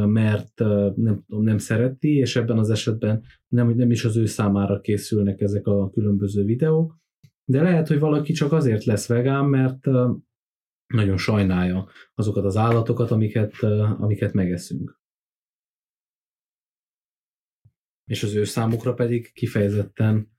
mert 0.07 0.59
nem, 0.95 1.25
nem 1.27 1.59
szereti, 1.59 2.17
és 2.17 2.37
ebben 2.37 2.59
az 2.59 2.71
esetben 2.71 3.23
nem, 3.49 3.71
nem 3.71 3.91
is 3.91 4.05
az 4.05 4.17
ő 4.17 4.27
számára 4.27 4.81
készülnek 4.81 5.41
ezek 5.41 5.67
a 5.67 5.91
különböző 5.91 6.45
videók, 6.45 6.99
de 7.45 7.63
lehet, 7.63 7.89
hogy 7.89 7.99
valaki 7.99 8.33
csak 8.33 8.53
azért 8.53 8.85
lesz 8.85 9.07
vegán, 9.09 9.45
mert 9.45 9.87
nagyon 10.87 11.17
sajnálja 11.17 11.89
azokat 12.15 12.45
az 12.45 12.57
állatokat, 12.57 13.11
amiket, 13.11 13.53
amiket 13.99 14.33
megeszünk. 14.33 15.02
És 18.13 18.23
az 18.23 18.35
ő 18.35 18.45
számukra 18.45 18.95
pedig 18.95 19.33
kifejezetten 19.33 20.33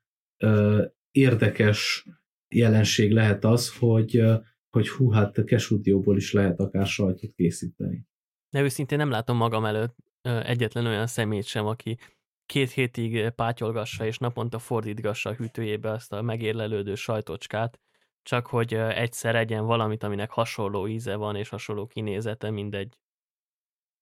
uh, 0.46 0.86
érdekes 1.12 2.08
jelenség 2.56 3.12
lehet 3.12 3.46
az, 3.46 3.78
hogy 3.78 4.22
hogy 4.70 4.90
hú, 4.90 5.10
hát 5.12 5.44
kesúdióból 5.44 6.18
is 6.18 6.32
lehet 6.34 6.60
akár 6.60 6.86
sajtot 6.86 7.34
készíteni. 7.34 8.06
De 8.50 8.62
őszintén 8.62 8.98
nem 8.98 9.10
látom 9.10 9.38
magam 9.38 9.66
előtt 9.66 9.96
egyetlen 10.22 10.86
olyan 10.86 11.08
szemét 11.08 11.46
sem, 11.46 11.66
aki 11.66 11.98
két 12.46 12.72
hétig 12.72 13.30
pátyolgassa 13.30 14.06
és 14.06 14.18
naponta 14.18 14.60
fordítgassa 14.60 15.30
a 15.30 15.34
hűtőjébe 15.34 15.90
azt 15.90 16.14
a 16.14 16.22
megérlelődő 16.22 16.96
sajtocskát, 16.96 17.80
csak 18.22 18.48
hogy 18.48 18.74
egyszer 18.74 19.36
egyen 19.36 19.66
valamit, 19.66 20.04
aminek 20.04 20.30
hasonló 20.30 20.88
íze 20.88 21.16
van 21.16 21.36
és 21.36 21.50
hasonló 21.50 21.88
kinézete, 21.88 22.50
mint 22.50 22.76
egy 22.76 23.00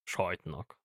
sajtnak. 0.04 0.81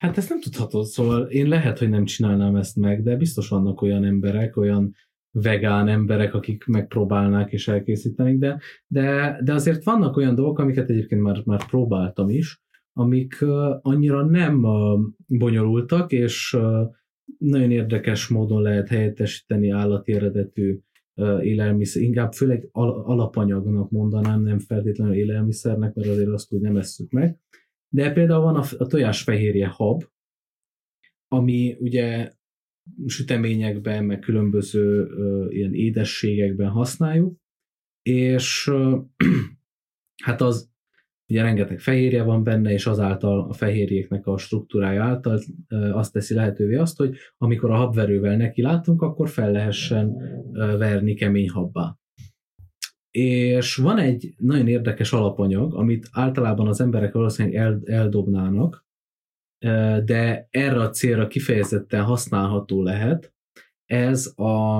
Hát 0.00 0.16
ezt 0.16 0.28
nem 0.28 0.40
tudhatod, 0.40 0.84
szóval 0.84 1.22
én 1.22 1.48
lehet, 1.48 1.78
hogy 1.78 1.88
nem 1.88 2.04
csinálnám 2.04 2.56
ezt 2.56 2.76
meg, 2.76 3.02
de 3.02 3.16
biztos 3.16 3.48
vannak 3.48 3.82
olyan 3.82 4.04
emberek, 4.04 4.56
olyan 4.56 4.94
vegán 5.30 5.88
emberek, 5.88 6.34
akik 6.34 6.66
megpróbálnák 6.66 7.52
és 7.52 7.68
elkészítenek, 7.68 8.38
de, 8.38 8.60
de, 8.86 9.38
de 9.44 9.52
azért 9.54 9.84
vannak 9.84 10.16
olyan 10.16 10.34
dolgok, 10.34 10.58
amiket 10.58 10.90
egyébként 10.90 11.22
már, 11.22 11.42
már 11.44 11.66
próbáltam 11.66 12.28
is, 12.28 12.62
amik 12.92 13.44
annyira 13.80 14.24
nem 14.24 14.66
bonyolultak, 15.26 16.12
és 16.12 16.56
nagyon 17.38 17.70
érdekes 17.70 18.28
módon 18.28 18.62
lehet 18.62 18.88
helyettesíteni 18.88 19.70
állati 19.70 20.12
eredetű 20.12 20.78
élelmiszer, 21.40 22.02
inkább 22.02 22.32
főleg 22.32 22.68
alapanyagnak 22.72 23.90
mondanám, 23.90 24.42
nem 24.42 24.58
feltétlenül 24.58 25.14
élelmiszernek, 25.14 25.94
mert 25.94 26.08
azért 26.08 26.28
azt 26.28 26.52
úgy 26.52 26.60
nem 26.60 26.76
esszük 26.76 27.10
meg. 27.10 27.38
De 27.92 28.12
például 28.12 28.42
van 28.42 28.56
a, 28.56 28.64
a 28.78 28.86
tojásfehérje 28.86 29.66
hab, 29.66 30.04
ami 31.28 31.76
ugye 31.78 32.32
süteményekben, 33.06 34.04
meg 34.04 34.18
különböző 34.18 35.02
uh, 35.04 35.54
ilyen 35.54 35.74
édességekben 35.74 36.68
használjuk, 36.68 37.38
és 38.02 38.66
uh, 38.66 39.04
hát 40.24 40.40
az 40.40 40.70
ugye 41.28 41.42
rengeteg 41.42 41.80
fehérje 41.80 42.22
van 42.22 42.44
benne, 42.44 42.72
és 42.72 42.86
azáltal 42.86 43.48
a 43.48 43.52
fehérjéknek 43.52 44.26
a 44.26 44.38
struktúrája 44.38 45.04
által 45.04 45.40
uh, 45.68 45.96
azt 45.96 46.12
teszi 46.12 46.34
lehetővé 46.34 46.74
azt, 46.74 46.96
hogy 46.96 47.16
amikor 47.36 47.70
a 47.70 47.76
habverővel 47.76 48.36
neki 48.36 48.62
látunk, 48.62 49.02
akkor 49.02 49.28
fel 49.28 49.50
lehessen 49.50 50.08
uh, 50.08 50.78
verni 50.78 51.14
kemény 51.14 51.50
habbá. 51.50 51.99
És 53.10 53.76
van 53.76 53.98
egy 53.98 54.34
nagyon 54.38 54.68
érdekes 54.68 55.12
alapanyag, 55.12 55.74
amit 55.74 56.08
általában 56.12 56.68
az 56.68 56.80
emberek 56.80 57.12
valószínűleg 57.12 57.58
el, 57.58 57.80
eldobnának, 57.84 58.86
de 60.04 60.48
erre 60.50 60.80
a 60.80 60.90
célra 60.90 61.26
kifejezetten 61.26 62.02
használható 62.02 62.82
lehet. 62.82 63.34
Ez 63.84 64.32
a, 64.36 64.78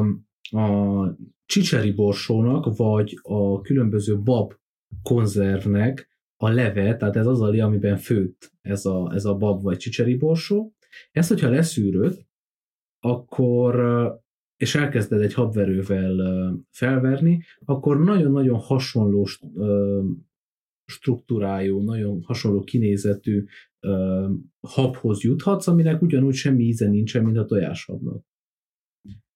a 0.57 1.16
csicseri 1.47 1.93
borsónak, 1.93 2.77
vagy 2.77 3.19
a 3.23 3.61
különböző 3.61 4.19
bab 4.19 4.55
konzervnek 5.03 6.09
a 6.37 6.49
leve, 6.49 6.97
tehát 6.97 7.16
ez 7.16 7.27
az 7.27 7.40
a 7.40 7.47
amiben 7.47 7.97
főtt 7.97 8.53
ez 8.61 8.87
a, 8.87 9.11
ez 9.14 9.25
a 9.25 9.35
bab 9.35 9.62
vagy 9.62 9.77
csicseri 9.77 10.16
borsó. 10.16 10.75
Ezt, 11.11 11.29
hogyha 11.29 11.49
leszűröd, 11.49 12.27
akkor 13.01 13.75
és 14.61 14.75
elkezded 14.75 15.20
egy 15.20 15.35
habverővel 15.35 16.14
felverni, 16.70 17.42
akkor 17.64 18.01
nagyon-nagyon 18.01 18.59
hasonló 18.59 19.29
struktúrájú, 20.85 21.83
nagyon 21.83 22.23
hasonló 22.23 22.64
kinézetű 22.64 23.44
habhoz 24.61 25.23
juthatsz, 25.23 25.66
aminek 25.66 26.03
ugyanúgy 26.03 26.35
semmi 26.35 26.64
íze 26.64 26.88
nincsen, 26.88 27.25
mint 27.25 27.37
a 27.37 27.44
tojáshabnak. 27.44 28.25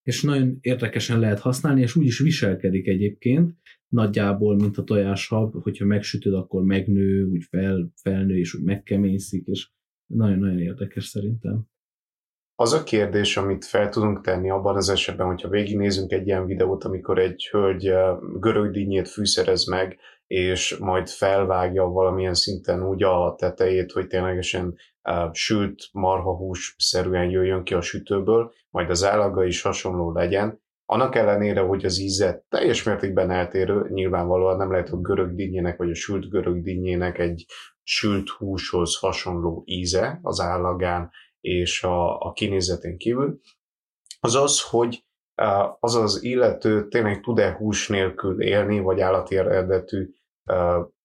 És 0.03 0.23
nagyon 0.23 0.59
érdekesen 0.61 1.19
lehet 1.19 1.39
használni, 1.39 1.81
és 1.81 1.97
úgy 1.97 2.07
is 2.07 2.19
viselkedik 2.19 2.87
egyébként, 2.87 3.57
nagyjából, 3.89 4.57
mint 4.57 4.77
a 4.77 4.85
tojáshab, 4.85 5.63
hogyha 5.63 5.87
megsütöd, 5.87 6.35
akkor 6.35 6.65
megnő, 6.65 7.25
úgy 7.25 7.45
fel, 7.45 7.93
felnő, 7.95 8.39
és 8.39 8.55
úgy 8.55 8.65
megkeményszik, 8.65 9.47
és 9.47 9.71
nagyon-nagyon 10.07 10.59
érdekes 10.59 11.05
szerintem. 11.05 11.67
Az 12.57 12.73
a 12.73 12.83
kérdés, 12.83 13.37
amit 13.37 13.65
fel 13.65 13.89
tudunk 13.89 14.21
tenni 14.21 14.51
abban 14.51 14.77
az 14.77 14.89
esetben, 14.89 15.27
hogyha 15.27 15.49
végignézünk 15.49 16.13
egy 16.13 16.27
ilyen 16.27 16.47
videót, 16.47 16.85
amikor 16.85 17.19
egy 17.19 17.49
hölgy 17.51 17.93
görög 18.41 18.71
dinnyét 18.71 19.09
fűszerez 19.09 19.67
meg, 19.67 19.99
és 20.27 20.77
majd 20.77 21.09
felvágja 21.09 21.85
valamilyen 21.85 22.35
szinten 22.35 22.87
úgy 22.87 23.03
a 23.03 23.35
tetejét, 23.39 23.93
hogy 23.93 24.07
ténylegesen 24.07 24.75
uh, 25.09 25.33
sült 25.33 25.89
marhahús 25.93 26.75
szerűen 26.79 27.31
jöjjön 27.31 27.65
ki 27.65 27.75
a 27.75 27.81
sütőből, 27.81 28.53
majd 28.71 28.91
az 28.91 29.05
állaga 29.05 29.45
is 29.45 29.63
hasonló 29.63 30.13
legyen, 30.13 30.63
annak 30.87 31.15
ellenére, 31.15 31.61
hogy 31.61 31.85
az 31.85 31.99
íze 31.99 32.45
teljes 32.49 32.83
mértékben 32.83 33.31
eltérő, 33.31 33.89
nyilvánvalóan 33.89 34.57
nem 34.57 34.71
lehet 34.71 34.89
a 34.89 35.01
görög 35.01 35.35
dinnyének, 35.35 35.77
vagy 35.77 35.91
a 35.91 35.95
sült 35.95 36.29
görög 36.29 36.63
dinnyének 36.63 37.19
egy 37.19 37.45
sült 37.83 38.29
húshoz 38.29 38.99
hasonló 38.99 39.63
íze 39.67 40.19
az 40.23 40.41
állagán 40.41 41.11
és 41.45 41.83
a, 41.83 42.21
a 42.21 42.33
kinézetén 42.33 42.97
kívül, 42.97 43.41
az 44.21 44.35
az, 44.35 44.63
hogy 44.63 45.05
az 45.81 45.95
az 45.95 46.23
illető 46.23 46.89
tényleg 46.89 47.21
tud-e 47.21 47.53
hús 47.53 47.89
nélkül 47.89 48.43
élni, 48.43 48.81
vagy 48.81 49.01
állati 49.01 49.37
eredetű 49.37 50.11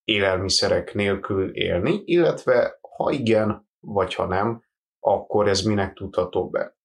élelmiszerek 0.04 0.94
nélkül 0.94 1.56
élni, 1.56 2.02
illetve 2.06 2.80
ha 2.98 3.12
igen, 3.12 3.70
vagy 3.80 4.14
ha 4.14 4.26
nem, 4.26 4.64
akkor 5.00 5.48
ez 5.48 5.62
minek 5.62 5.94
tudható 5.94 6.50
be. 6.50 6.78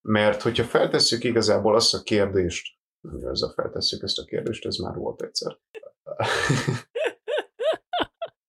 Mert 0.00 0.42
hogyha 0.42 0.64
feltesszük 0.64 1.24
igazából 1.24 1.74
azt 1.74 1.94
a 1.94 2.02
kérdést, 2.02 2.78
nem 3.24 3.42
a 3.42 3.52
feltesszük 3.54 4.02
ezt 4.02 4.18
a 4.18 4.24
kérdést, 4.24 4.66
ez 4.66 4.76
már 4.76 4.94
volt 4.94 5.22
egyszer. 5.22 5.58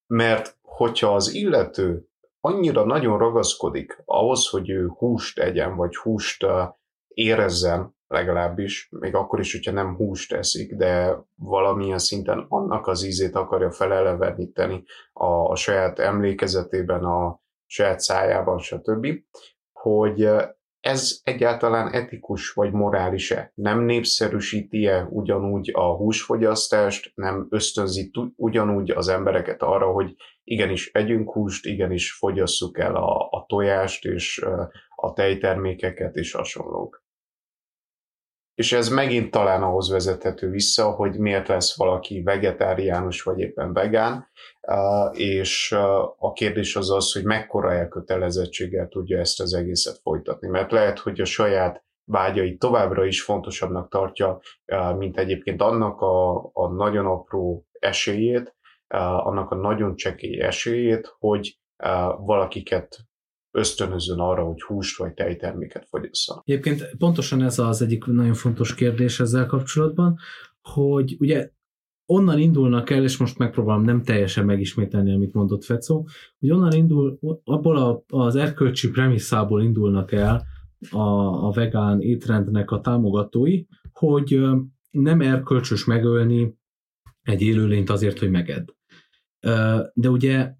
Mert 0.07 0.57
hogyha 0.61 1.15
az 1.15 1.33
illető 1.33 2.07
annyira 2.47 2.85
nagyon 2.85 3.17
ragaszkodik 3.17 4.01
ahhoz, 4.05 4.47
hogy 4.47 4.69
ő 4.69 4.87
húst 4.97 5.39
egyen, 5.39 5.75
vagy 5.75 5.95
húst 5.95 6.45
érezzen, 7.07 7.95
legalábbis, 8.07 8.89
még 8.91 9.15
akkor 9.15 9.39
is, 9.39 9.51
hogyha 9.51 9.71
nem 9.71 9.95
húst 9.95 10.29
teszik, 10.29 10.75
de 10.75 11.17
valamilyen 11.35 11.97
szinten 11.97 12.45
annak 12.49 12.87
az 12.87 13.03
ízét 13.03 13.35
akarja 13.35 13.71
feleleveníteni 13.71 14.83
a, 15.13 15.25
a 15.25 15.55
saját 15.55 15.99
emlékezetében, 15.99 17.03
a 17.03 17.39
saját 17.65 17.99
szájában, 17.99 18.57
stb., 18.57 19.07
hogy 19.71 20.29
ez 20.79 21.19
egyáltalán 21.23 21.93
etikus 21.93 22.51
vagy 22.51 22.71
morális-e? 22.71 23.51
Nem 23.55 23.83
népszerűsíti-e 23.83 25.07
ugyanúgy 25.09 25.71
a 25.73 25.95
húsfogyasztást, 25.95 27.11
nem 27.15 27.47
ösztönzi 27.49 28.11
ugyanúgy 28.35 28.91
az 28.91 29.07
embereket 29.07 29.61
arra, 29.61 29.91
hogy 29.91 30.15
igenis 30.43 30.89
együnk 30.91 31.31
húst, 31.31 31.65
igenis 31.65 32.13
fogyasszuk 32.13 32.79
el 32.79 32.95
a, 32.95 33.27
a 33.31 33.45
tojást 33.47 34.05
és 34.05 34.45
a 34.95 35.13
tejtermékeket 35.13 36.15
és 36.15 36.31
hasonlók. 36.31 37.05
És 38.57 38.73
ez 38.73 38.89
megint 38.89 39.31
talán 39.31 39.63
ahhoz 39.63 39.89
vezethető 39.89 40.49
vissza, 40.49 40.91
hogy 40.91 41.17
miért 41.17 41.47
lesz 41.47 41.77
valaki 41.77 42.21
vegetáriánus 42.21 43.21
vagy 43.21 43.39
éppen 43.39 43.73
vegán, 43.73 44.27
és 45.11 45.71
a 46.17 46.31
kérdés 46.33 46.75
az 46.75 46.91
az, 46.91 47.11
hogy 47.11 47.23
mekkora 47.23 47.73
elkötelezettséggel 47.73 48.87
tudja 48.87 49.19
ezt 49.19 49.41
az 49.41 49.53
egészet 49.53 49.99
folytatni. 50.01 50.47
Mert 50.47 50.71
lehet, 50.71 50.99
hogy 50.99 51.19
a 51.19 51.25
saját 51.25 51.83
vágyait 52.03 52.59
továbbra 52.59 53.05
is 53.05 53.21
fontosabbnak 53.21 53.89
tartja, 53.89 54.39
mint 54.97 55.17
egyébként 55.17 55.61
annak 55.61 56.01
a, 56.01 56.35
a 56.53 56.67
nagyon 56.67 57.05
apró 57.05 57.65
esélyét, 57.71 58.55
annak 59.17 59.51
a 59.51 59.55
nagyon 59.55 59.95
csekély 59.95 60.39
esélyét, 60.39 61.15
hogy 61.19 61.59
valakiket 62.17 62.97
ösztönözzön 63.57 64.19
arra, 64.19 64.43
hogy 64.43 64.61
húst 64.61 64.97
vagy 64.97 65.13
tejterméket 65.13 65.87
fogyasszanak. 65.89 66.43
Egyébként 66.45 66.95
pontosan 66.97 67.41
ez 67.41 67.59
az 67.59 67.81
egyik 67.81 68.05
nagyon 68.05 68.33
fontos 68.33 68.75
kérdés 68.75 69.19
ezzel 69.19 69.45
kapcsolatban, 69.45 70.17
hogy 70.61 71.15
ugye 71.19 71.49
onnan 72.05 72.39
indulnak 72.39 72.89
el, 72.89 73.03
és 73.03 73.17
most 73.17 73.37
megpróbálom 73.37 73.83
nem 73.83 74.03
teljesen 74.03 74.45
megismételni, 74.45 75.13
amit 75.13 75.33
mondott 75.33 75.63
Fecó, 75.63 76.07
hogy 76.39 76.51
onnan 76.51 76.71
indul, 76.71 77.19
abból 77.43 77.77
a, 77.77 78.03
az 78.07 78.35
erkölcsi 78.35 78.89
premisszából 78.89 79.61
indulnak 79.61 80.11
el 80.11 80.45
a, 80.91 81.01
a 81.47 81.51
vegán 81.51 82.01
étrendnek 82.01 82.71
a 82.71 82.81
támogatói, 82.81 83.65
hogy 83.91 84.41
nem 84.89 85.21
erkölcsös 85.21 85.85
megölni 85.85 86.57
egy 87.21 87.41
élőlényt 87.41 87.89
azért, 87.89 88.19
hogy 88.19 88.29
meged. 88.29 88.69
De 89.93 90.09
ugye 90.09 90.53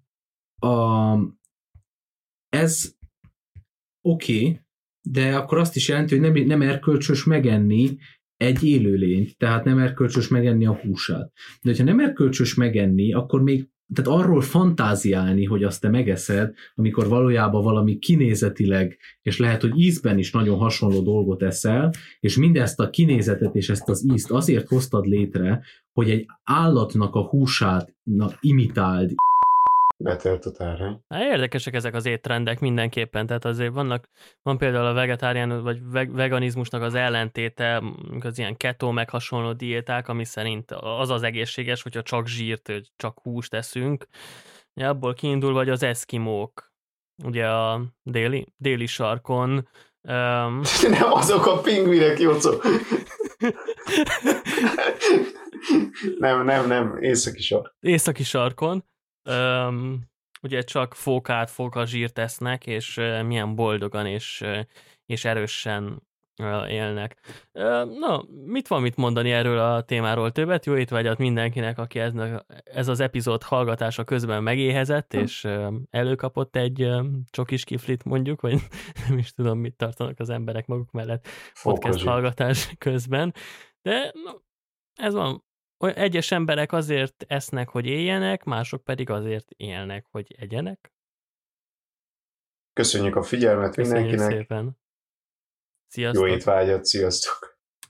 a, 0.58 1.12
ez 2.48 2.94
oké, 4.00 4.38
okay, 4.38 4.60
de 5.02 5.36
akkor 5.36 5.58
azt 5.58 5.76
is 5.76 5.88
jelenti, 5.88 6.18
hogy 6.18 6.32
nem, 6.32 6.46
nem 6.46 6.62
erkölcsös 6.62 7.24
megenni 7.24 7.96
egy 8.36 8.64
élőlényt, 8.64 9.36
tehát 9.36 9.64
nem 9.64 9.78
erkölcsös 9.78 10.28
megenni 10.28 10.66
a 10.66 10.80
húsát. 10.82 11.32
De 11.62 11.70
hogyha 11.70 11.84
nem 11.84 12.00
erkölcsös 12.00 12.54
megenni, 12.54 13.12
akkor 13.12 13.42
még 13.42 13.68
tehát 13.94 14.20
arról 14.20 14.40
fantáziálni, 14.40 15.44
hogy 15.44 15.64
azt 15.64 15.80
te 15.80 15.88
megeszed, 15.88 16.54
amikor 16.74 17.08
valójában 17.08 17.62
valami 17.62 17.98
kinézetileg, 17.98 18.98
és 19.22 19.38
lehet, 19.38 19.60
hogy 19.60 19.78
ízben 19.78 20.18
is 20.18 20.32
nagyon 20.32 20.58
hasonló 20.58 21.02
dolgot 21.02 21.42
eszel, 21.42 21.92
és 22.20 22.36
mindezt 22.36 22.80
a 22.80 22.90
kinézetet 22.90 23.54
és 23.54 23.68
ezt 23.68 23.88
az 23.88 24.06
ízt 24.12 24.30
azért 24.30 24.68
hoztad 24.68 25.06
létre, 25.06 25.62
hogy 25.92 26.10
egy 26.10 26.26
állatnak 26.44 27.14
a 27.14 27.28
húsát 27.28 27.96
na, 28.02 28.30
imitáld, 28.40 29.14
betelt 29.98 30.44
a 30.44 30.50
tárhány. 30.50 31.00
Érdekesek 31.08 31.74
ezek 31.74 31.94
az 31.94 32.06
étrendek 32.06 32.60
mindenképpen, 32.60 33.26
tehát 33.26 33.44
azért 33.44 33.72
vannak, 33.72 34.08
van 34.42 34.58
például 34.58 34.86
a 34.86 34.92
vegetárián 34.92 35.62
vagy 35.62 35.80
veganizmusnak 36.10 36.82
az 36.82 36.94
ellentéte, 36.94 37.82
az 38.20 38.38
ilyen 38.38 38.56
keto 38.56 38.92
meg 38.92 39.10
hasonló 39.10 39.52
diéták, 39.52 40.08
ami 40.08 40.24
szerint 40.24 40.70
az 40.70 41.10
az 41.10 41.22
egészséges, 41.22 41.82
hogyha 41.82 42.02
csak 42.02 42.26
zsírt, 42.26 42.72
csak 42.96 43.18
húst 43.22 43.50
teszünk. 43.50 44.06
Ja, 44.74 44.88
abból 44.88 45.14
kiindul 45.14 45.52
vagy 45.52 45.68
az 45.68 45.82
eszkimók, 45.82 46.72
ugye 47.24 47.48
a 47.48 47.82
déli, 48.02 48.46
déli 48.56 48.86
sarkon. 48.86 49.68
Um... 50.02 50.60
Nem 50.98 51.12
azok 51.12 51.46
a 51.46 51.60
pingvinek, 51.60 52.18
Jocó. 52.18 52.50
nem, 56.18 56.44
nem, 56.44 56.66
nem, 56.66 56.96
északi 57.00 57.42
sark. 57.42 57.74
Északi 57.80 58.22
sarkon 58.22 58.84
um, 59.28 60.00
ugye 60.42 60.62
csak 60.62 60.94
fókát, 60.94 61.52
zsírt 61.84 62.14
tesznek, 62.14 62.66
és 62.66 63.00
milyen 63.26 63.54
boldogan 63.54 64.06
és, 64.06 64.44
és 65.06 65.24
erősen 65.24 66.06
élnek. 66.68 67.20
No, 67.98 68.18
mit 68.44 68.68
van 68.68 68.82
mit 68.82 68.96
mondani 68.96 69.30
erről 69.30 69.58
a 69.58 69.82
témáról 69.82 70.32
többet? 70.32 70.66
Jó 70.66 70.76
étvágyat 70.76 71.18
mindenkinek, 71.18 71.78
aki 71.78 71.98
ez, 71.98 72.12
ez 72.64 72.88
az 72.88 73.00
epizód 73.00 73.42
hallgatása 73.42 74.04
közben 74.04 74.42
megéhezett, 74.42 75.12
hm. 75.12 75.18
és 75.18 75.48
előkapott 75.90 76.56
egy 76.56 76.88
csokis 77.30 77.64
kiflit 77.64 78.04
mondjuk, 78.04 78.40
vagy 78.40 78.60
nem 79.08 79.18
is 79.18 79.32
tudom, 79.32 79.58
mit 79.58 79.76
tartanak 79.76 80.18
az 80.18 80.30
emberek 80.30 80.66
maguk 80.66 80.90
mellett 80.90 81.28
podcast 81.62 82.04
hallgatás 82.04 82.74
közben. 82.78 83.34
De 83.82 84.12
no, 84.24 84.32
ez 84.94 85.14
van, 85.14 85.44
egyes 85.78 86.30
emberek 86.30 86.72
azért 86.72 87.24
esznek, 87.28 87.68
hogy 87.68 87.86
éljenek, 87.86 88.44
mások 88.44 88.84
pedig 88.84 89.10
azért 89.10 89.50
élnek, 89.56 90.06
hogy 90.10 90.34
egyenek. 90.38 90.92
Köszönjük 92.72 93.16
a 93.16 93.22
figyelmet 93.22 93.74
Köszönjük 93.74 94.08
mindenkinek. 94.08 94.40
szépen. 94.40 94.78
Sziasztok. 95.86 96.26
Jó 96.26 96.34
étvágyat, 96.34 96.84
sziasztok. 96.84 97.57